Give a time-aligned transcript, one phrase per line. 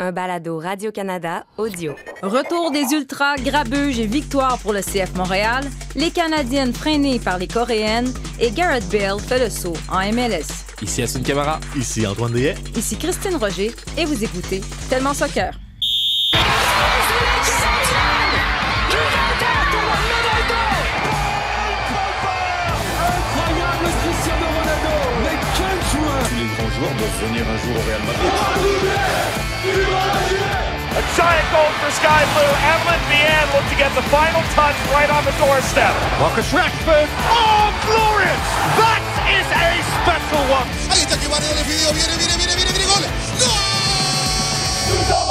[0.00, 1.94] un balado Radio-Canada audio.
[2.22, 5.64] Retour des Ultras, grabuge et victoire pour le CF Montréal,
[5.96, 10.46] les Canadiennes freinées par les Coréennes et Garrett Bale fait le saut en MLS.
[10.82, 11.58] Ici Assun Camara.
[11.76, 12.54] Ici Antoine Dehay.
[12.76, 15.50] Ici Christine Roger et vous écoutez Tellement Soccer.
[22.58, 24.94] Incroyable Cristiano Ronaldo
[25.24, 29.47] Mais quel joueur Tous les grands joueurs doivent venir un jour au Real Madrid.
[29.68, 32.52] A giant goal for Sky Blue.
[32.72, 35.94] Evelyn Vianne looked to get the final touch right on the doorstep.
[36.18, 37.08] Marcus Rashford.
[37.28, 38.44] Oh, glorious!
[38.80, 39.68] That is a
[40.00, 40.66] special one.
[40.90, 41.92] Ahí está que Mario le pidió.
[41.92, 43.04] Viene, viene, viene, viene, viene, gol.
[45.06, 45.27] ¡No!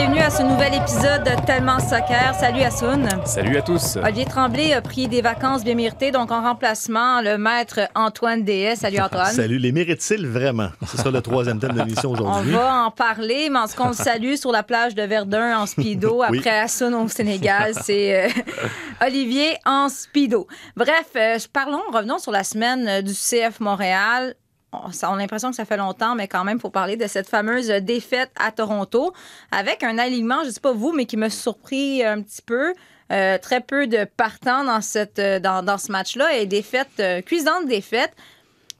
[0.00, 2.32] Bienvenue à ce nouvel épisode de Tellement Soccer.
[2.38, 3.08] Salut Assoun.
[3.24, 3.96] Salut à tous.
[3.96, 8.76] Olivier Tremblay a pris des vacances bien méritées, donc en remplacement, le maître Antoine DS.
[8.76, 9.32] Salut Antoine.
[9.32, 10.68] Salut, les mérite-t-il vraiment?
[10.86, 12.52] Ce sera le troisième thème de l'émission On aujourd'hui.
[12.52, 15.66] va en parler, mais en ce qu'on le salue sur la plage de Verdun en
[15.66, 16.38] speedo, Oui.
[16.38, 18.28] après Assun au Sénégal, c'est euh,
[19.04, 20.46] Olivier en speedo.
[20.76, 24.36] Bref, euh, parlons, revenons sur la semaine euh, du CF Montréal.
[24.72, 27.68] On, a l'impression que ça fait longtemps, mais quand même, faut parler de cette fameuse
[27.68, 29.14] défaite à Toronto
[29.50, 32.74] avec un alignement, je ne sais pas vous, mais qui m'a surpris un petit peu.
[33.10, 37.22] Euh, très peu de partants dans, cette, euh, dans, dans ce match-là et défaite, euh,
[37.22, 38.12] cuisante défaite.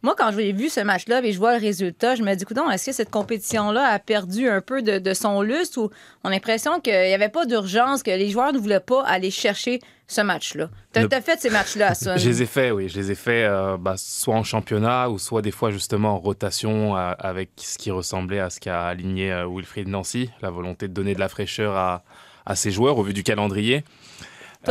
[0.03, 2.87] Moi, quand j'ai vu ce match-là et je vois le résultat, je me dis, est-ce
[2.87, 5.91] que cette compétition-là a perdu un peu de, de son lustre ou
[6.23, 9.31] on a l'impression qu'il n'y avait pas d'urgence, que les joueurs ne voulaient pas aller
[9.33, 10.71] chercher ce match-là?
[10.93, 12.17] T'as Le- as fait ces matchs-là, ça?
[12.17, 12.89] Je les ai faits, oui.
[12.89, 16.19] Je les ai faits euh, bah, soit en championnat ou soit des fois justement en
[16.19, 20.87] rotation euh, avec ce qui ressemblait à ce qu'a aligné euh, Wilfried Nancy, la volonté
[20.87, 22.05] de donner de la fraîcheur à,
[22.47, 23.83] à ses joueurs au vu du calendrier.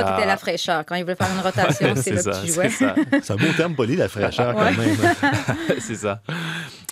[0.02, 0.84] Toi, t'étais la fraîcheur.
[0.86, 2.70] Quand il voulait faire une rotation, c'est là ça, que tu c'est jouais.
[2.70, 2.96] ça.
[3.22, 4.76] C'est un beau terme poli, la fraîcheur, quand même.
[5.80, 6.22] c'est ça.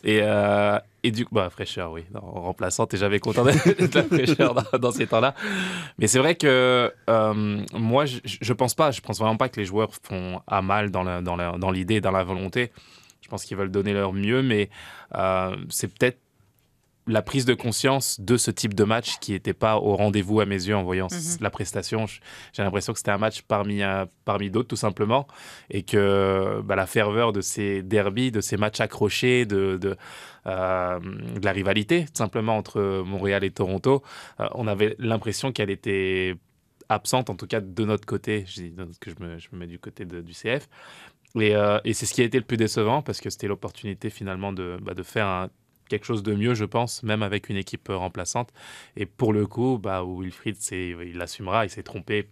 [0.03, 3.49] Et, euh, et du coup, bah, fraîcheur, oui, non, remplaçante, et j'avais content de
[3.95, 5.33] la fraîcheur dans, dans ces temps-là.
[5.97, 9.59] Mais c'est vrai que euh, moi, je, je pense pas, je pense vraiment pas que
[9.59, 12.72] les joueurs font à mal dans la- dans la- dans l'idée, dans la volonté.
[13.22, 14.69] Je pense qu'ils veulent donner leur mieux, mais
[15.16, 16.19] euh, c'est peut-être
[17.07, 20.45] la prise de conscience de ce type de match qui n'était pas au rendez-vous à
[20.45, 21.38] mes yeux en voyant Mhm.
[21.41, 22.05] la prestation.
[22.53, 25.27] J'ai l'impression que c'était un match parmi, un- parmi d'autres, tout simplement,
[25.69, 29.95] et que bah, la ferveur de ces derbies, de ces matchs accrochés, de, de,
[30.47, 34.01] euh, de la rivalité, tout simplement, entre Montréal et Toronto,
[34.39, 36.35] euh, on avait l'impression qu'elle était
[36.89, 38.45] absente, en tout cas de notre côté.
[38.47, 40.67] Je dis que je me, je me mets du côté de- du CF.
[41.39, 44.09] Et, euh, et c'est ce qui a été le plus décevant, parce que c'était l'opportunité
[44.09, 45.49] finalement de, bah, de faire un-
[45.90, 48.50] quelque chose de mieux, je pense, même avec une équipe euh, remplaçante.
[48.97, 52.29] Et pour le coup, bah, Wilfried, il l'assumera, il s'est trompé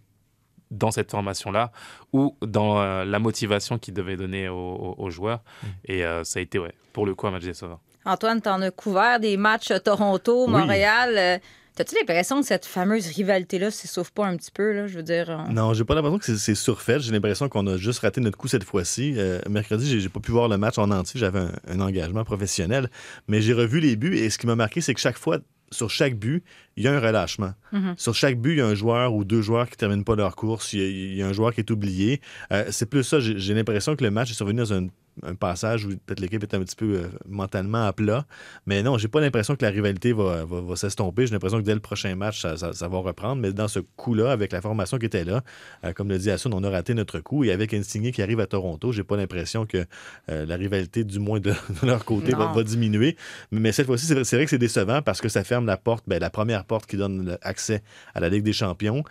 [0.70, 1.70] dans cette formation-là
[2.12, 5.42] ou dans euh, la motivation qu'il devait donner aux, aux- aux joueurs.
[5.84, 7.80] Et euh, ça a été, ouais, pour le coup, un match décevant.
[8.06, 10.52] Antoine, t'en as couvert des matchs Toronto, Oui.
[10.52, 11.14] Montréal.
[11.16, 11.38] Euh,
[11.76, 14.72] T'as-tu l'impression que cette fameuse rivalité-là s'essouffle pas un petit peu?
[14.72, 14.86] Là?
[14.86, 15.28] Je veux dire.
[15.28, 17.00] euh, Non, j'ai pas l'impression que c'est- surfait.
[17.00, 19.14] J'ai l'impression qu'on a juste raté notre coup cette fois-ci.
[19.16, 21.18] Euh, mercredi, j'ai- pas pu voir le match en entier.
[21.18, 22.88] J'avais un, un engagement professionnel.
[23.26, 25.38] Mais j'ai revu les buts et ce qui m'a marqué, c'est que chaque fois,
[25.72, 26.44] sur chaque but,
[26.76, 27.54] il y a un relâchement.
[27.72, 27.94] Mhm.
[27.96, 30.36] Sur chaque but, il y a un joueur ou deux joueurs qui terminent pas leur
[30.36, 30.72] course.
[30.74, 32.20] Il y a, il y a un joueur qui est oublié.
[32.52, 33.18] Euh, c'est plus ça.
[33.18, 34.86] J'ai j'ai l'impression que le match est survenu dans un,
[35.22, 38.26] un passage où peut-être l'équipe est un petit peu euh, mentalement à plat.
[38.66, 41.26] Mais non, j'ai pas l'impression que la rivalité va, va, va s'estomper.
[41.26, 43.40] J'ai l'impression que dès le prochain match, ça, ça- ça va reprendre.
[43.40, 45.42] Mais dans ce coup-là, avec la formation qui était là,
[45.84, 47.44] euh, comme le dit Assun, on a raté notre coup.
[47.44, 49.84] Et avec Insigné qui arrive à Toronto, j'ai pas l'impression que
[50.30, 51.50] euh, la rivalité, du moins de,
[51.82, 53.16] de leur côté, va, diminuer.
[53.52, 56.04] Mais cette fois-ci, c'est vrai, vrai que c'est décevant parce que ça ferme la porte,
[56.06, 57.82] ben, la première porte qui donne accès
[58.14, 59.04] à la Ligue des champions.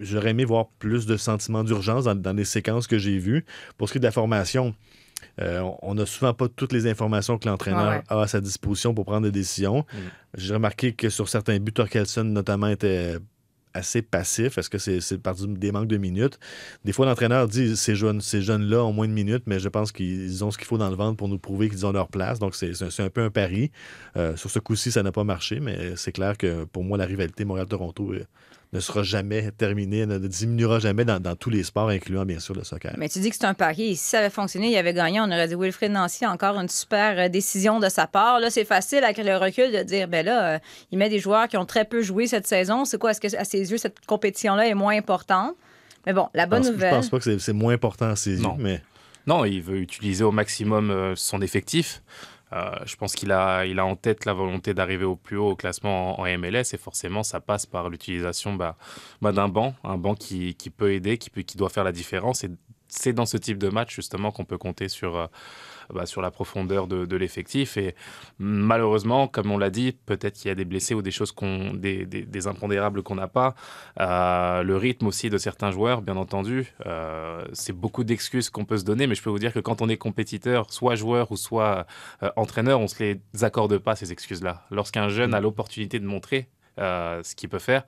[0.00, 3.44] J'aurais aimé voir plus de sentiments d'urgence dans, dans les séquences que j'ai vues.
[3.76, 4.74] Pour ce qui est de la formation,
[5.40, 8.02] euh, on n'a souvent pas toutes les informations que l'entraîneur ouais.
[8.08, 9.84] a à sa disposition pour prendre des décisions.
[10.36, 13.18] J'ai remarqué que sur certains buts, Torkelson notamment était
[13.72, 14.58] assez passif.
[14.58, 16.38] Est-ce que c'est par des manques de minutes?
[16.84, 19.92] Des fois, l'entraîneur dit ces jeunes, ces jeunes-là ont moins de minutes, mais je pense
[19.92, 22.38] qu'ils ont ce qu'il faut dans le ventre pour nous prouver qu'ils ont leur place.
[22.38, 23.70] Donc, c'est c'est un peu un pari.
[24.16, 27.04] Euh, sur ce coup-ci, ça n'a pas marché, mais c'est clair que pour moi, la
[27.04, 28.14] rivalité Montréal-Toronto
[28.72, 32.54] ne sera jamais terminée, ne diminuera jamais dans, dans tous les sports, incluant bien sûr
[32.54, 32.94] le soccer.
[32.98, 33.96] Mais tu dis que c'est un pari.
[33.96, 35.20] Si ça avait fonctionné, il avait gagné.
[35.20, 38.38] On aurait dit Wilfried Nancy, encore une super euh, décision de sa part.
[38.38, 40.58] Là, c'est facile avec le recul de dire, ben là, euh,
[40.92, 42.84] il met des joueurs qui ont très peu joué cette saison.
[42.84, 43.10] C'est quoi?
[43.10, 45.54] Est-ce que à ses yeux, cette compétition-là est moins importante?
[46.06, 46.90] Mais bon, la Je bonne pense- nouvelle.
[46.90, 48.56] Je pense pas que c'est- moins important à ses yeux, Non.
[48.58, 48.80] mais
[49.26, 52.02] Non, il veut utiliser au maximum euh, son effectif.
[52.52, 55.50] Euh, je pense qu'il a, il a en tête la volonté d'arriver au plus haut
[55.50, 58.76] au classement en, MLS et forcément ça passe par l'utilisation bah,
[59.22, 61.92] bah, d'un banc, un banc qui, qui, peut aider, qui, peut, qui doit faire la
[61.92, 62.42] différence.
[62.42, 62.50] Et
[62.88, 65.26] c'est dans ce type de match justement qu'on peut compter sur, euh,
[65.94, 67.76] bah, sur la profondeur de, de l'effectif.
[67.76, 67.94] Et
[68.38, 71.72] malheureusement, comme on l'a dit, peut-être qu'il y a des blessés ou des choses qu'on,
[71.74, 73.54] des, des, des impondérables qu'on n'a pas.
[74.00, 78.78] Euh, le rythme aussi de certains joueurs, bien entendu, euh, c'est beaucoup d'excuses qu'on peut
[78.78, 81.36] se donner, mais je peux vous dire que quand on est compétiteur, soit joueur ou
[81.36, 81.86] soit
[82.22, 84.64] euh, entraîneur, on se les accorde pas ces excuses-là.
[84.70, 86.48] Lorsqu'un jeune a l'opportunité de montrer
[86.78, 87.84] euh, ce qu'il peut faire,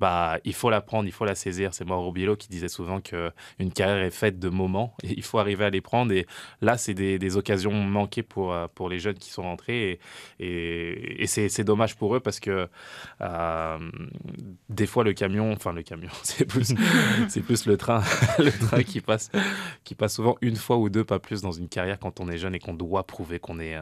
[0.00, 1.74] bah, il faut la prendre, il faut la saisir.
[1.74, 5.38] C'est Mauro Biello qui disait souvent qu'une carrière est faite de moments et il faut
[5.38, 6.12] arriver à les prendre.
[6.12, 6.26] Et
[6.62, 10.00] là, c'est des, des, occasions manquées pour, euh, pour les jeunes qui sont rentrés.
[10.38, 12.68] Et, et, et c'est dommage pour eux parce que
[13.20, 13.78] euh,
[14.70, 16.74] des fois, le camion, enfin le camion, c'est plus,
[17.44, 18.02] plus le train,
[18.38, 19.30] le train qui passe,
[19.84, 22.38] qui passe souvent une fois ou deux, pas plus, dans une carrière quand on est
[22.38, 23.76] jeune et qu'on doit prouver qu'on est,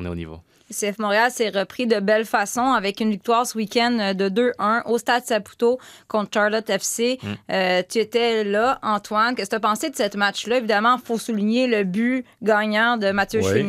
[0.00, 0.40] qu'on est au niveau.
[0.70, 4.98] CF Montréal s'est repris de belle façon avec une victoire ce week-end de 2-1 au
[4.98, 7.18] Stade Saputo contre Charlotte FC.
[7.22, 7.28] Mm.
[7.50, 9.34] Euh, tu étais là, Antoine.
[9.34, 10.58] Qu'est-ce que tu as pensé de ce match-là?
[10.58, 13.66] Évidemment, il faut souligner le but gagnant de Mathieu oui.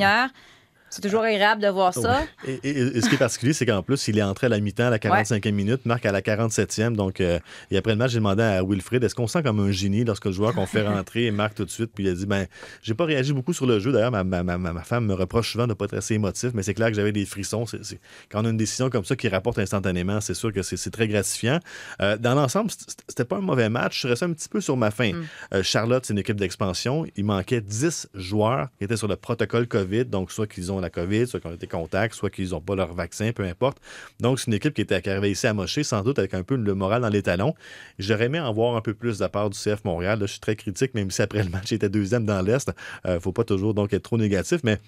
[0.92, 2.24] C'est toujours agréable de voir ça.
[2.46, 4.60] Et, et, et, ce qui est particulier, c'est qu'en plus, il est entré à la
[4.60, 5.52] mi-temps à la 45e ouais.
[5.54, 6.98] minute, marque à la 47e.
[6.98, 7.40] Donc, euh,
[7.72, 10.26] et après le match, j'ai demandé à Wilfred est-ce qu'on sent comme un génie lorsque
[10.26, 11.92] le joueur qu'on fait rentrer et marque tout de suite?
[11.96, 12.46] Puis il a dit ben,
[12.82, 13.94] j'ai pas réagi beaucoup sur le jeu.
[13.94, 16.50] D'ailleurs, ma, ma, ma, ma, femme me reproche souvent de ne pas être assez émotif,
[16.54, 17.66] mais c'est clair que j'avais des frissons.
[17.66, 18.00] C est, c est...
[18.30, 21.08] Quand on a une décision comme ça qui rapporte instantanément, c'est sûr que c'est très
[21.08, 21.60] gratifiant.
[22.02, 22.70] Euh, dans l'ensemble,
[23.08, 23.94] c'était pas un mauvais match.
[23.94, 25.14] Je suis resté un petit peu sur ma fin.
[25.14, 25.24] Mm.
[25.54, 27.06] Euh, Charlotte, c'est une équipe d'expansion.
[27.16, 30.90] Il manquait 10 joueurs qui étaient sur le protocole COVID, donc soit qu'ils ont la
[30.90, 33.78] COVID, soit qu'ils ont été contacts, soit qu'ils n'ont pas leur vaccin, peu importe.
[34.20, 36.44] Donc, c'est une équipe qui était qui arrivait ici à mocher, sans doute avec un
[36.44, 37.54] peu le moral dans les talons.
[38.00, 40.20] J'aurais aimé en voir un peu plus de la part du CF Montréal.
[40.20, 42.72] Là, je suis très critique, même si après le match, il était deuxième dans l'Est.
[43.06, 44.80] Il euh, ne faut pas toujours donc être trop négatif, mais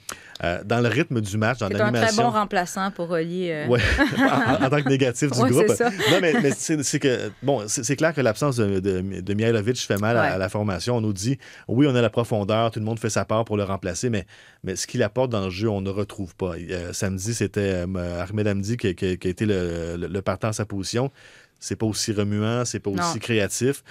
[0.66, 1.94] dans le rythme du match, dans l'animation...
[1.94, 3.52] C'est un très bon remplaçant pour relier...
[3.52, 3.68] Euh...
[3.70, 3.80] Oui,
[4.18, 5.70] en, en, tant que négatif du ouais, groupe.
[5.70, 5.90] Ça.
[5.90, 7.32] Non, mais, mais c'est que...
[7.42, 10.22] Bon, c'est clair que l'absence de, de, de Mihailovic fait mal ouais.
[10.22, 10.98] à, à, la formation.
[10.98, 11.38] On nous dit,
[11.68, 14.26] oui, on a la profondeur, tout le monde fait sa part pour le remplacer, mais,
[14.64, 16.54] mais ce qu'il apporte dans le jeu, on ne retrouve pas.
[16.58, 20.50] Euh, samedi, c'était euh, Ahmed Hamdi qui, qui, qui, a été le, le, le, partant
[20.50, 21.12] à sa position.
[21.60, 23.04] C'est pas aussi remuant, c'est pas non.
[23.04, 23.84] aussi créatif.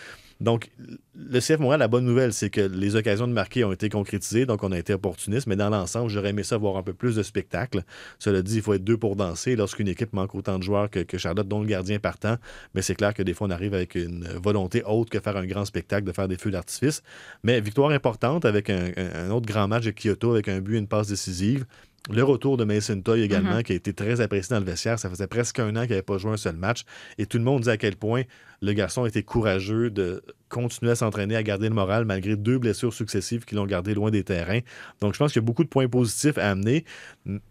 [0.42, 0.70] Donc,
[1.14, 4.44] le CF Montréal, la bonne nouvelle, c'est que les occasions de marquer ont été concrétisées,
[4.44, 7.14] donc on a été opportuniste, mais dans l'ensemble, j'aurais aimé ça voir un peu plus
[7.14, 7.84] de spectacle.
[8.18, 9.54] Cela dit, il faut être deux pour danser.
[9.54, 12.38] Lorsqu'une équipe manque autant de joueurs que, Charlotte, dont le gardien partant,
[12.74, 15.46] mais c'est clair que des fois, on arrive avec une volonté autre que faire un
[15.46, 17.04] grand spectacle, de faire des feux d'artifice.
[17.44, 20.78] Mais victoire importante avec un, un, autre grand match de Kyoto avec un but et
[20.78, 21.66] une passe décisive.
[22.10, 23.62] Le retour de Mason Toy également, mm -hmm.
[23.62, 24.98] qui a été très apprécié dans le vestiaire.
[24.98, 26.82] Ça faisait presque un an qu'il n'avait pas joué un seul match.
[27.18, 28.22] Et tout le monde dit à quel point
[28.60, 32.92] le garçon était courageux de continuer à s'entraîner, à garder le moral, malgré deux blessures
[32.92, 34.60] successives qui l'ont gardé loin des terrains.
[35.00, 36.84] Donc, je pense qu'il y a beaucoup de points positifs à amener.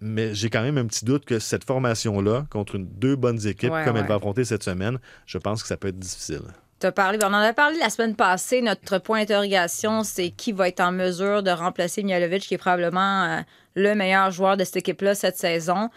[0.02, 3.72] Mais j'ai quand même un petit doute que cette formation-là, contre une, deux bonnes équipes,
[3.72, 4.02] ouais, comme ouais.
[4.02, 6.44] elle va affronter cette semaine, je pense que ça peut être difficile.
[6.84, 8.62] On en a parlé la semaine passée.
[8.62, 13.24] Notre point d'interrogation, c'est qui va être en mesure de remplacer Mialovic, qui est probablement
[13.24, 13.42] euh,
[13.76, 15.90] le meilleur joueur de cette équipe-là cette saison.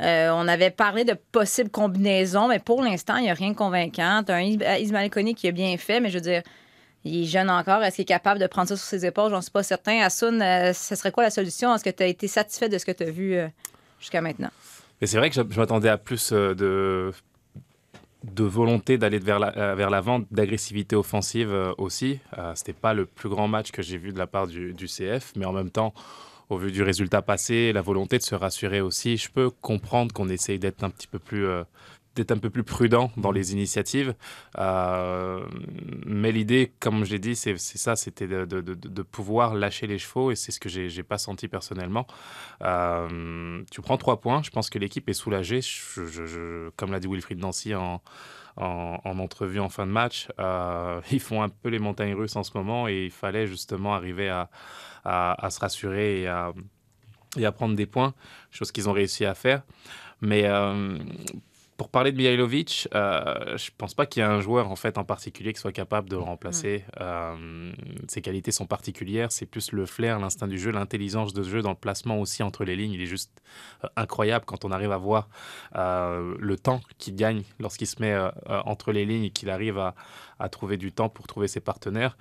[0.00, 3.56] Euh, on avait parlé de possibles combinaisons, mais pour l'instant, il n'y a rien de
[3.56, 4.22] convaincant.
[4.24, 6.42] Tu un Ismaël Kony qui a bien fait, mais je veux dire,
[7.04, 7.82] il est jeune encore.
[7.82, 9.30] Est-ce qu'il est capable de prendre ça sur ses épaules?
[9.30, 10.00] J'en suis pas certain.
[10.02, 11.74] Assoun, euh, ce serait quoi la solution?
[11.74, 13.48] Est-ce que tu as été satisfait de ce que tu as vu euh,
[13.98, 14.50] jusqu'à maintenant?
[15.00, 17.12] Mais c'est vrai que je m'attendais à plus de
[18.24, 22.18] de volonté d'aller vers l'avant, la, vers d'agressivité offensive euh, aussi.
[22.36, 24.86] Euh, C'était pas le plus grand match que j'ai vu de la part du, du,
[24.86, 25.94] CF, mais en même temps,
[26.48, 30.28] au vu du résultat passé, la volonté de se rassurer aussi, je peux comprendre qu'on
[30.28, 31.62] essaye d'être un petit peu plus euh,
[32.18, 34.14] d'être un peu plus prudent dans les initiatives.
[34.58, 35.46] Euh,
[36.04, 40.36] mais l'idée, comme je l'ai dit, c'est ça, c'était de, pouvoir lâcher les chevaux et
[40.36, 42.06] c'est ce que j'ai pas senti personnellement.
[42.62, 45.60] Euh, tu prends trois points, je pense que l'équipe est soulagée.
[46.76, 48.02] Comme l'a dit Wilfried Nancy en,
[48.56, 52.36] en, en, entrevue en fin de match, euh, ils font un peu les montagnes russes
[52.36, 54.48] en ce moment et il fallait justement arriver à,
[55.50, 56.52] se rassurer et à,
[57.36, 58.14] et à prendre des points,
[58.50, 59.62] chose qu'ils ont réussi à faire.
[60.20, 60.98] Mais euh,
[61.78, 64.98] pour parler de Mihailovic, euh, je pense pas qu'il y ait un joueur en fait
[64.98, 66.78] en particulier qui soit capable de le remplacer.
[66.78, 67.00] Mmh.
[67.00, 67.72] Euh,
[68.08, 71.70] ses qualités sont particulières, c'est plus le flair, l'instinct du jeu, l'intelligence de jeu dans
[71.70, 72.94] le placement aussi entre les lignes.
[72.94, 73.30] Il est juste
[73.84, 75.28] euh, incroyable quand on arrive à voir
[75.76, 78.18] euh, le temps qu'il gagne lorsqu'il se met
[78.48, 79.94] entre les lignes et qu'il arrive à,
[80.40, 82.16] à, trouver du temps pour trouver ses partenaires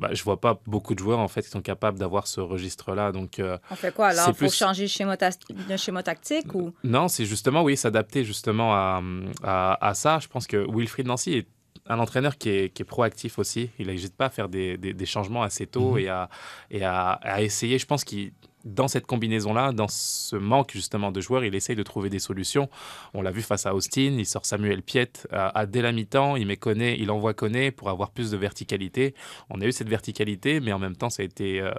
[0.00, 3.12] bah, je vois pas beaucoup de joueurs en fait qui sont capables d'avoir ce registre-là.
[3.12, 4.26] Donc, euh, on fait quoi alors?
[4.26, 4.54] faut plus...
[4.54, 6.72] changer le schéma, tactique ou?
[6.82, 9.02] Non, c'est justement oui, s'adapter justement à,
[9.42, 10.18] à, à, ça.
[10.18, 11.46] Je pense que Wilfried Nancy est
[11.86, 13.70] un entraîneur qui est, qui est proactif aussi.
[13.78, 16.02] Il n'hésite pas à faire des, des, des, changements assez tôt mm -hmm.
[16.02, 16.28] et, à,
[16.70, 17.78] et à, à, essayer.
[17.78, 18.32] Je pense qu'il
[18.64, 22.68] dans cette combinaison-là, dans ce manque justement de joueurs, il essaye de trouver des solutions.
[23.14, 26.46] On l'a vu face à Austin, il sort Samuel Piet à, dès la mi-temps, il
[26.46, 29.14] met Koné, il envoie Koné pour avoir plus de verticalité.
[29.48, 31.72] On a eu cette verticalité, mais en même temps, ça a été euh,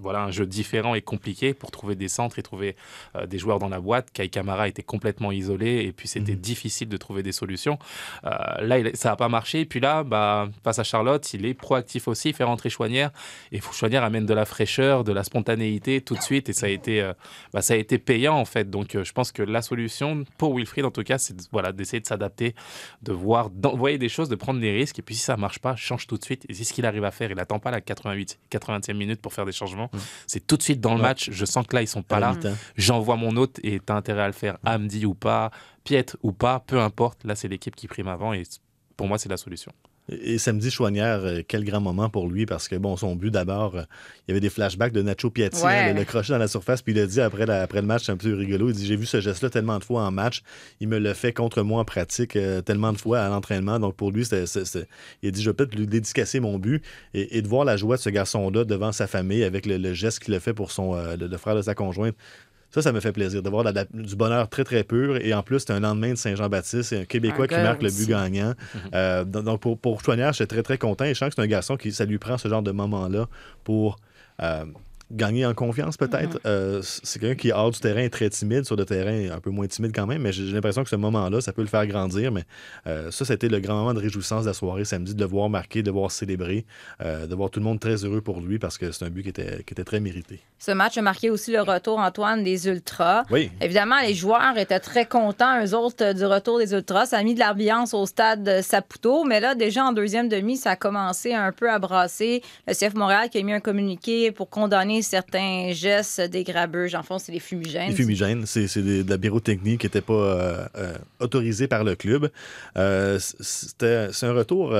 [0.00, 2.76] voilà, un jeu différent et compliqué pour trouver des centres et trouver
[3.16, 4.10] euh, des joueurs dans la boîte.
[4.12, 6.40] Kai Kamara était complètement isolé et puis c'était mhm.
[6.40, 7.78] difficile de trouver des solutions.
[8.24, 9.60] Euh, là, ça n'a pas marché.
[9.60, 13.10] Et puis là, bah, face à Charlotte, il est proactif aussi, il fait rentrer Chouanière.
[13.52, 16.68] Et Chouanière amène de la fraîcheur, de la spontanéité, tout de suite et ça a
[16.68, 17.12] été, euh,
[17.52, 18.70] bah, ça a été payant en fait.
[18.70, 22.00] Donc euh, je pense que la solution pour Wilfried en tout cas, c'est voilà, d'essayer
[22.00, 22.54] de s'adapter,
[23.02, 25.76] de voir, d'envoyer des choses, de prendre des risques et puis si ça marche pas,
[25.76, 26.44] change tout de suite.
[26.48, 27.30] Et c'est ce qu'il arrive à faire.
[27.30, 29.90] Il attend pas la 88, 80e minute pour faire des changements.
[29.92, 29.98] Mmh.
[30.26, 31.30] C'est tout de suite dans le match.
[31.30, 32.34] Je sens que là ils sont pas là.
[32.76, 34.58] J'envoie mon hôte et tu as intérêt à le faire.
[34.64, 35.50] Amdi ou pas,
[35.84, 37.24] Piet ou pas, peu importe.
[37.24, 38.42] Là c'est l'équipe qui prime avant et
[38.96, 39.72] pour moi c'est la solution.
[40.10, 43.74] Et samedi, Chouanière, euh, quel grand moment pour lui parce que, bon, son but d'abord,
[43.74, 43.82] euh,
[44.26, 46.98] il y avait des flashbacks de Nacho Piatti, le, crochet dans la surface, puis il
[46.98, 49.22] a dit après, après le match, c'est un peu rigolo, il dit J'ai vu ce
[49.22, 50.42] geste-là tellement de fois en match,
[50.80, 53.78] il me le fait contre moi en pratique euh, tellement de fois à l'entraînement.
[53.78, 56.84] Donc pour lui, il a dit Je vais peut-être lui dédicacer mon but
[57.14, 60.34] et, de voir la joie de ce garçon-là devant sa famille avec le, geste qu'il
[60.34, 62.14] a fait pour son, le frère de sa conjointe.
[62.74, 65.16] Ça, ça me fait plaisir de voir du bonheur très, très pur.
[65.18, 66.82] Et en plus, c'est un lendemain de Saint-Jean-Baptiste.
[66.82, 68.48] C'est un Québécois qui marque le but gagnant.
[68.74, 68.80] Mhm.
[68.94, 71.04] Euh, donc, pour, pour Chouanière, je suis très, très content.
[71.04, 73.28] Et je sens que c'est un garçon qui, ça lui prend ce genre de moment-là
[73.62, 74.00] pour
[74.42, 74.64] euh,
[75.10, 76.34] gagner en confiance peut-être.
[76.34, 76.40] Mhm.
[76.46, 78.64] Euh, c'est quelqu'un qui, hors du terrain, est très timide.
[78.64, 81.40] Sur le terrain, un peu moins timide quand même, mais j'ai l'impression que ce moment-là,
[81.40, 82.32] ça peut le faire grandir.
[82.32, 82.44] Mais
[82.86, 85.48] euh, ça, c'était le grand moment de réjouissance de la soirée samedi, de le voir
[85.48, 86.64] marquer, de le voir célébrer,
[87.02, 89.22] euh, de voir tout le monde très heureux pour lui parce que c'est un but
[89.22, 90.40] qui était, qui était très mérité.
[90.58, 93.24] Ce match a marqué aussi le retour, Antoine, des Ultras.
[93.30, 93.50] Oui.
[93.60, 97.06] Évidemment, les joueurs étaient très contents, eux autres, du retour des Ultras.
[97.06, 100.70] Ça a mis de l'ambiance au stade Saputo, mais là, déjà en deuxième demi, ça
[100.70, 102.42] a commencé un peu à brasser.
[102.66, 106.94] Le CF Montréal qui a mis un communiqué pour condamner certains gestes des grabeux.
[106.94, 107.90] En fond, c'est des fumigènes.
[107.90, 112.30] Les fumigènes, c'est de la pyrotechnie qui n'était pas euh, euh, autorisée par le club.
[112.76, 114.76] Euh, c'est un retour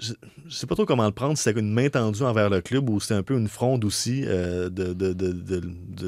[0.00, 2.60] je ne sais pas trop comment le prendre, si c'est une main tendue envers le
[2.60, 4.92] club ou c'est un peu une fronde aussi euh, de,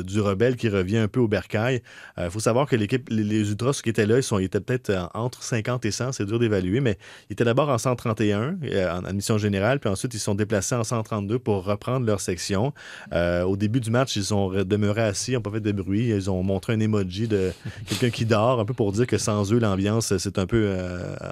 [0.03, 1.83] du rebelle qui revient un peu au bercail.
[2.17, 5.11] Il euh, faut savoir que l'équipe, les, Ultras qui étaient là, ils, sont, étaient peut-être
[5.15, 9.05] entre 50 et 100, c'est dur d'évaluer, mais ils étaient d'abord en 131 euh, en
[9.05, 12.73] admission générale, puis ensuite ils sont déplacés en 132 pour reprendre leur section.
[13.13, 16.31] au début du match, ils ont demeuré assis, ils n'ont pas fait de bruit, ils
[16.31, 17.53] ont montré un emoji de
[17.87, 20.77] quelqu'un qui dort, un peu pour dire que sans eux, l'ambiance, c'est un peu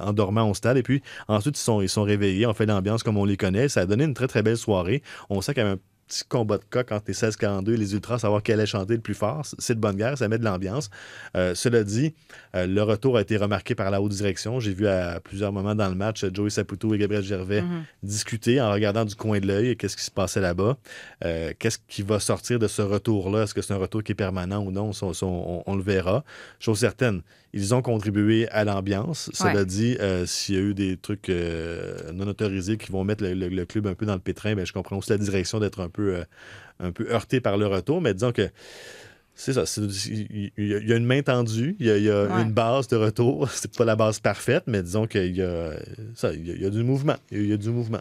[0.02, 0.76] endormant au stade.
[0.76, 3.68] Et puis ensuite, ils sont, ils sont réveillés on fait l'ambiance comme on les connaît.
[3.68, 5.02] Ça a donné une très, très belle soirée.
[5.30, 7.94] On sait qu'il y avait un petit combat de coq entre les 16-42 et les
[7.94, 9.46] Ultras, savoir quel allait chanter le plus fort.
[9.58, 10.90] C'est de bonne guerre, ça met de l'ambiance.
[11.36, 12.14] Euh, cela dit,
[12.56, 14.58] euh, le retour a été remarqué par la haute direction.
[14.58, 17.84] J'ai vu à plusieurs moments dans le match Joey Saputo et Gabriel Gervais mhm.
[18.02, 20.78] discuter en regardant du coin de l'œil qu'est-ce qui se passait là-bas.
[21.24, 23.42] Euh, qu'est-ce qui va sortir de ce retour-là?
[23.42, 24.90] Est-ce que c'est un retour qui est permanent ou non?
[25.02, 26.24] on le verra.
[26.58, 29.30] Chose certaine, ils ont contribué à l'ambiance.
[29.32, 33.24] Cela dit, euh, s'il y a eu des trucs euh, non autorisés qui vont mettre
[33.24, 35.88] le, club un peu dans le pétrin, ben, je comprends aussi la direction d'être un
[35.88, 36.24] peu, euh,
[36.80, 38.00] un peu heurté par le retour.
[38.00, 38.50] Mais disons que
[39.34, 39.64] c'est ça.
[39.78, 43.48] Il y, a une main tendue, il y a, une base de retour.
[43.52, 45.74] C'est pas la base parfaite, mais disons qu'il y a,
[46.34, 47.16] il y a du mouvement.
[47.30, 48.00] Il y a du mouvement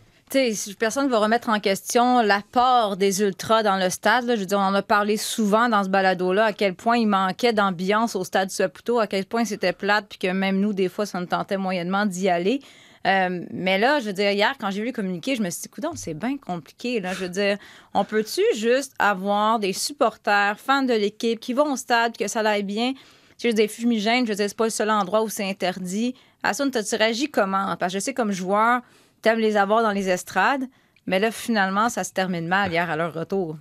[0.77, 4.25] personne ne va remettre en question l'apport des ultras dans le stade.
[4.27, 7.07] Je veux dire, on en a parlé souvent dans ce balado-là, à quel point il
[7.07, 10.89] manquait d'ambiance au stade Saputo, à quel point c'était plate, puis que même nous, des
[10.89, 12.62] fois, ça nous tentait moyennement d'y aller.
[13.05, 15.62] Euh, mais là, je veux dire, hier, quand j'ai vu le communiqué, je me suis
[15.62, 17.00] dit, coudon, c'est bien compliqué.
[17.00, 17.13] Là.
[17.13, 17.57] Je veux dire,
[17.93, 22.41] on peut-tu juste avoir des supporters, fans de l'équipe, qui vont au stade, que ça
[22.41, 22.93] aille bien?
[23.41, 26.15] Juste des fumigènes, je veux dire, c'est pas le seul endroit où c'est interdit.
[26.43, 27.75] À ça, tu réagis comment?
[27.77, 28.81] Parce que je sais, comme joueur,
[29.21, 30.65] t'aimes les avoir dans les estrades,
[31.05, 33.57] mais là, finalement, ça se termine mal hier à leur retour.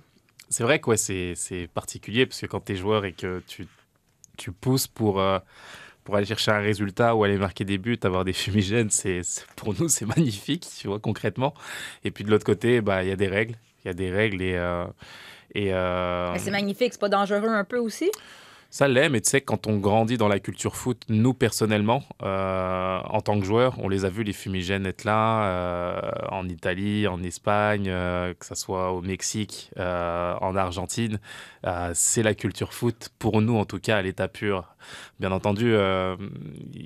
[0.49, 3.67] C'est vrai que c'est particulier parce que quand tu es joueur et que tu,
[4.37, 5.39] tu pousses pour, euh,
[6.03, 9.21] pour aller chercher un résultat ou aller marquer des buts, avoir des fumigènes, c'est
[9.55, 11.53] pour nous, c'est magnifique, tu vois, concrètement.
[12.03, 13.55] Et puis de l'autre côté, bah, il y a des règles.
[13.83, 14.55] Il y a des règles et.
[14.55, 14.85] Euh,
[15.53, 18.11] et euh, c'est magnifique, c'est pas dangereux un peu aussi?
[18.69, 22.99] Ça l'est, mais tu sais, quand on grandit dans la culture foot, nous personnellement, euh,
[22.99, 27.07] en tant que joueur, on les a vus, les fumigènes être là, euh, en Italie,
[27.07, 31.19] en Espagne, euh, que ce soit au Mexique, en Argentine.
[31.93, 34.75] c'est la culture foot, pour nous en tout cas, à l'état pur.
[35.19, 35.73] Bien entendu,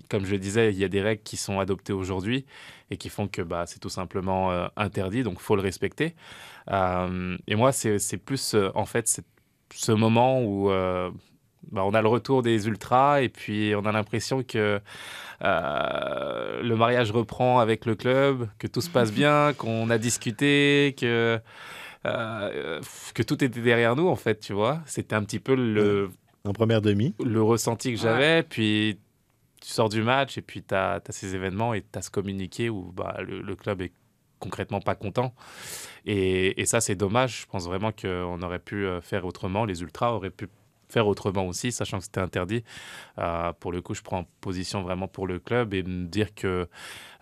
[0.10, 2.46] comme je le disais, il y a des règles qui sont adoptées aujourd'hui
[2.92, 6.16] et qui font que bah, c'est tout simplement interdit, donc faut le respecter.
[6.70, 9.22] et moi, c'est plus, en fait,
[9.74, 10.70] ce moment où
[11.72, 14.80] bah, on a le retour des ultras et puis on a l'impression que
[15.44, 20.96] euh, le mariage reprend avec le club, que tout se passe bien, qu'on a discuté,
[20.98, 21.40] que
[22.06, 22.82] euh,
[23.14, 24.82] que tout était derrière nous, en fait, tu vois.
[24.86, 26.10] C'était un petit peu le,
[26.46, 27.14] En première demi.
[27.24, 28.44] le ressenti que j'avais.
[28.44, 29.00] Puis
[29.62, 32.70] tu sors du match et puis tu as, ces événements et tu as ce communiqué
[32.70, 33.94] où bah, le, le club est
[34.40, 35.34] concrètement pas content.
[36.06, 37.42] Et, et ça, c'est dommage.
[37.42, 39.66] Je pense vraiment qu'on aurait pu euh, faire autrement.
[39.66, 40.48] Les Ultras auraient pu
[40.92, 42.64] faire autrement aussi, sachant que c'était interdit.
[43.18, 46.68] Euh, pour le coup, je prends position vraiment pour le club et me dire que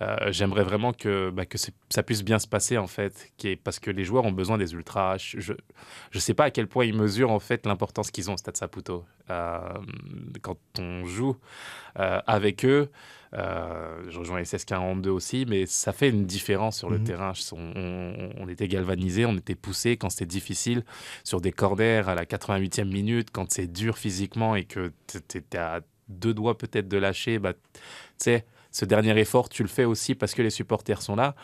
[0.02, 3.56] euh, j'aimerais vraiment que, bah, que ça puisse bien se passer, en fait, qui est-
[3.56, 5.18] parce que les joueurs ont besoin des ultras.
[5.18, 5.54] Je
[6.14, 8.56] ne sais pas à quel point ils mesurent, en fait, l'importance qu'ils ont au Stade
[8.58, 9.06] Saputo.
[9.30, 9.60] Euh,
[10.42, 11.36] quand on joue
[12.00, 12.90] euh, avec eux,
[13.34, 17.04] je rejoins les SS42 aussi, mais ça fait une différence sur le Mhm.
[17.04, 17.34] terrain.
[17.52, 20.84] On, on- on était galvanisés, on était poussés quand c'était difficile,
[21.24, 25.58] sur des corners à la 88e minute, quand c'est dur physiquement et que tu es
[25.58, 27.60] à deux doigts peut-être de lâcher, bah, tu
[28.18, 31.36] sais, ce dernier effort, tu le fais aussi parce que les supporters sont là.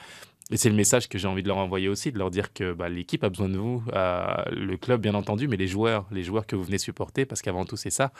[0.52, 2.72] Et c'est le message que j'ai envie de leur envoyer aussi, de leur dire que
[2.72, 6.22] bah, l'équipe a besoin de vous, euh, le club bien entendu, mais les joueurs, les
[6.22, 8.12] joueurs que vous venez supporter, parce qu'avant tout c'est ça,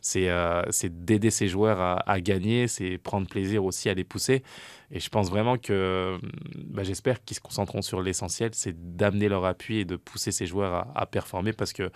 [0.00, 4.42] c'est euh, d'aider ces joueurs à gagner, c'est prendre plaisir aussi à les pousser.
[4.90, 6.18] Et je pense vraiment que,
[6.66, 10.46] bah, j'espère qu'ils se concentreront sur l'essentiel, c'est d'amener leur appui et de pousser ces
[10.46, 11.90] joueurs à, à performer, parce que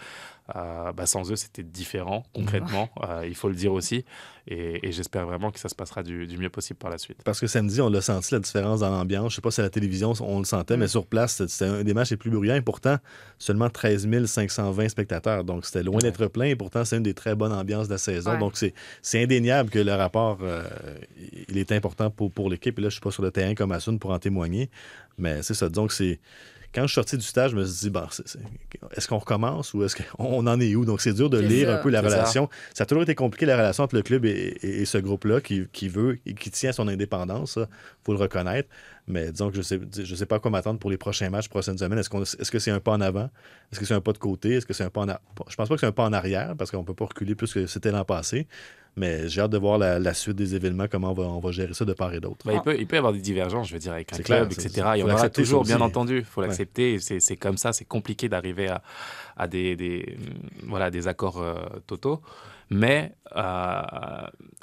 [0.57, 4.05] euh, bah, sans eux c'était différent concrètement, euh, il faut le dire aussi.
[4.49, 7.23] Et, et j'espère vraiment que ça se passera du, du mieux possible par la suite.
[7.25, 9.31] Parce que samedi, on l'a senti, la différence dans l'ambiance.
[9.31, 11.85] Je sais pas si à la télévision, on le sentait, mais sur place, c'était- un
[11.85, 12.57] des matchs les plus bruyants.
[12.57, 12.97] Et pourtant,
[13.39, 15.45] seulement 13 520 spectateurs.
[15.45, 16.03] Donc, c'était loin Ouais.
[16.03, 16.47] d'être plein.
[16.47, 18.33] Et pourtant, c'est une des très bonnes ambiances de la saison.
[18.33, 18.39] Ouais.
[18.39, 20.65] Donc, c'est c'est indéniable que le rapport, euh,
[21.49, 22.81] il est important pour, pour l'équipe.
[22.83, 24.71] Là, je suis pas sur le terrain comme Assun pour en témoigner.
[25.19, 25.69] Mais c'est ça.
[25.71, 26.21] Que c'est...
[26.75, 28.07] Quand je suis sorti du stage, je me suis dit, bon,
[28.97, 30.87] est-ce qu'on recommence ou est-ce qu'on en est où?
[30.87, 31.75] Donc, c'est dur de lire ça.
[31.79, 32.07] un peu la ça.
[32.09, 32.49] relation.
[32.73, 32.85] Ça.
[32.85, 34.31] a toujours été compliqué, la relation entre le club et,
[34.63, 37.59] et- et ce groupe-là qui, qui veut et qui tient à son indépendance.
[37.59, 37.67] Il
[38.05, 38.71] faut le reconnaître.
[39.07, 41.77] Mais disons que je sais, je sais pas quoi m'attendre pour les prochains matchs, prochaines
[41.77, 41.99] semaines.
[41.99, 43.29] Est-ce, qu'on, est-ce que c'est un pas en avant?
[43.71, 44.53] Est-ce que c'est un pas de côté?
[44.55, 45.21] Est-ce que c'est un pas en arrière?
[45.51, 47.53] Je pense pas que c'est un pas en arrière parce qu'on peut pas reculer plus
[47.53, 48.47] que c'était l'an passé.
[48.95, 51.51] Mais j'ai hâte de voir la, la suite des événements, comment on va, on va
[51.51, 52.45] gérer ça de part et d'autre.
[52.45, 54.49] Bah, il, peut, il peut y avoir des divergences, je veux dire, avec un club,
[54.51, 54.89] clair, etc.
[54.97, 56.19] Il y en aura toujours, bien entendu.
[56.19, 56.99] Il faut l'accepter.
[56.99, 58.83] C'est, comme ça, c'est compliqué d'arriver à,
[59.37, 60.17] à des, des,
[60.67, 61.55] voilà, des accords euh,
[61.87, 62.21] totaux.
[62.73, 63.83] Mais euh,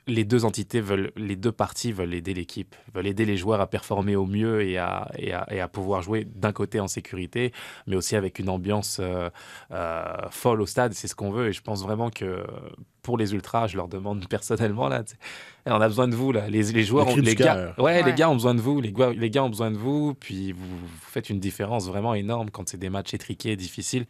[0.07, 3.67] les deux entités veulent, les deux parties veulent aider l'équipe, veulent aider les joueurs à
[3.67, 7.53] performer au mieux et à, et à, et à pouvoir jouer d'un côté en sécurité,
[7.87, 9.29] mais aussi avec une ambiance euh,
[9.71, 10.93] euh, folle au stade.
[10.93, 11.49] C'est ce qu'on veut.
[11.49, 12.43] Et je pense vraiment que
[13.03, 15.03] pour les ultras, je leur demande personnellement là,
[15.65, 16.49] on a besoin de vous là.
[16.49, 18.03] Les, les joueurs, Le ont, les gars, ouais, Ouais.
[18.03, 18.81] les gars ont besoin de vous.
[18.81, 20.15] Les gars, les gars ont besoin de vous.
[20.15, 24.05] Puis vous, vous faites une différence vraiment énorme quand c'est des matchs étriqués, difficiles.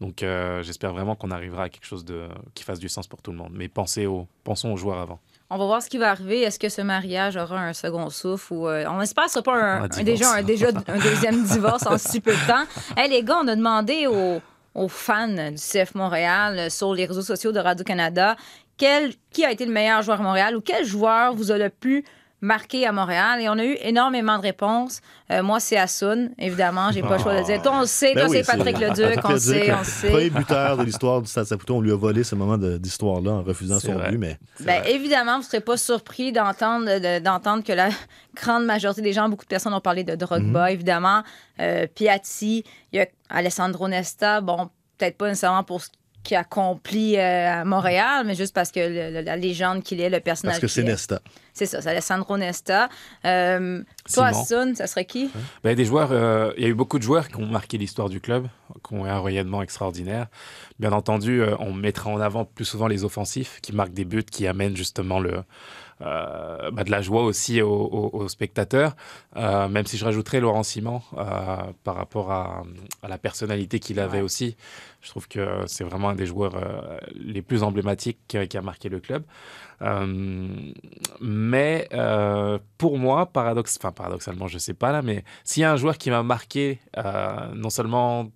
[0.00, 3.22] Donc euh, j'espère vraiment qu'on arrivera à quelque chose de qui fasse du sens pour
[3.22, 3.37] tout le monde.
[3.52, 5.18] Mais pensez aux, pensons aux joueurs avant.
[5.50, 6.42] On va voir ce qui va arriver.
[6.42, 9.42] Est-ce que ce mariage aura un second souffle ou euh, on espère que ce sera
[9.44, 12.64] pas un, Un un- déjà, un, déjà un deuxième divorce en si peu de temps.
[12.98, 14.40] Hey, les gars, on a demandé aux,
[14.74, 18.36] aux fans du CF Montréal euh, sur les réseaux sociaux de Radio-Canada
[18.76, 21.68] quel, qui a été le meilleur joueur à Montréal ou quel joueur vous a le
[21.70, 22.04] plus
[22.40, 23.40] marqué à Montréal.
[23.40, 25.00] Et on a eu énormément de réponses.
[25.30, 26.90] Euh, moi, c'est Assun, évidemment.
[26.92, 27.62] J'ai pas le choix de le dire.
[27.62, 28.14] Toi, on le sait.
[28.14, 29.18] Ben Toi, oui, c'est Patrick Leduc.
[29.24, 30.10] On le sait, on le sait.
[30.10, 33.42] Premier buteur de l'histoire du Stade Saputo, on lui a volé ce moment d'histoire-là en
[33.42, 34.10] refusant son vrai.
[34.10, 37.88] but, mais Ben, évidemment, vous ne serez pas surpris d'entendre, de- d'entendre que la
[38.34, 40.72] grande majorité des gens, beaucoup de personnes ont parlé de Drogba, Mhm.
[40.72, 41.22] évidemment.
[41.60, 45.88] Euh, Piatti, il y a Alessandro Nesta, bon, peut-être pas nécessairement pour ce
[46.22, 50.10] qu'il accomplit euh, à Montréal, mais juste parce que le- le- la légende qu'il est,
[50.10, 50.82] le personnage parce que c'est.
[50.82, 51.20] Nesta.
[51.54, 52.88] C'est ça, c'est Alessandro Nesta.
[53.24, 55.30] Euh, toi, ça serait qui?
[55.64, 58.08] Ben, des joueurs, euh, il y a eu beaucoup de joueurs qui ont marqué l'histoire
[58.08, 58.46] du club,
[58.86, 60.26] qui ont eu un rayonnement extraordinaire.
[60.78, 64.22] Bien entendu, euh, on mettra en avant plus souvent les offensifs qui marquent des buts,
[64.22, 65.42] qui amènent justement le,
[66.00, 68.94] euh, bah, de la joie aussi aux, aux- aux spectateurs.
[69.36, 72.62] Euh, même si je rajouterais Laurent Simon euh, par rapport à,
[73.02, 74.24] à la personnalité qu'il avait Ouais.
[74.24, 74.56] aussi.
[75.00, 76.54] Je trouve que c'est vraiment un des joueurs
[77.14, 79.22] les plus emblématiques qui a, marqué le club.
[81.20, 81.88] Mais
[82.78, 85.98] pour moi, paradoxe, enfin, paradoxalement, je sais pas là, mais s'il y a un joueur
[85.98, 86.78] qui m'a marqué,
[87.54, 88.30] non seulement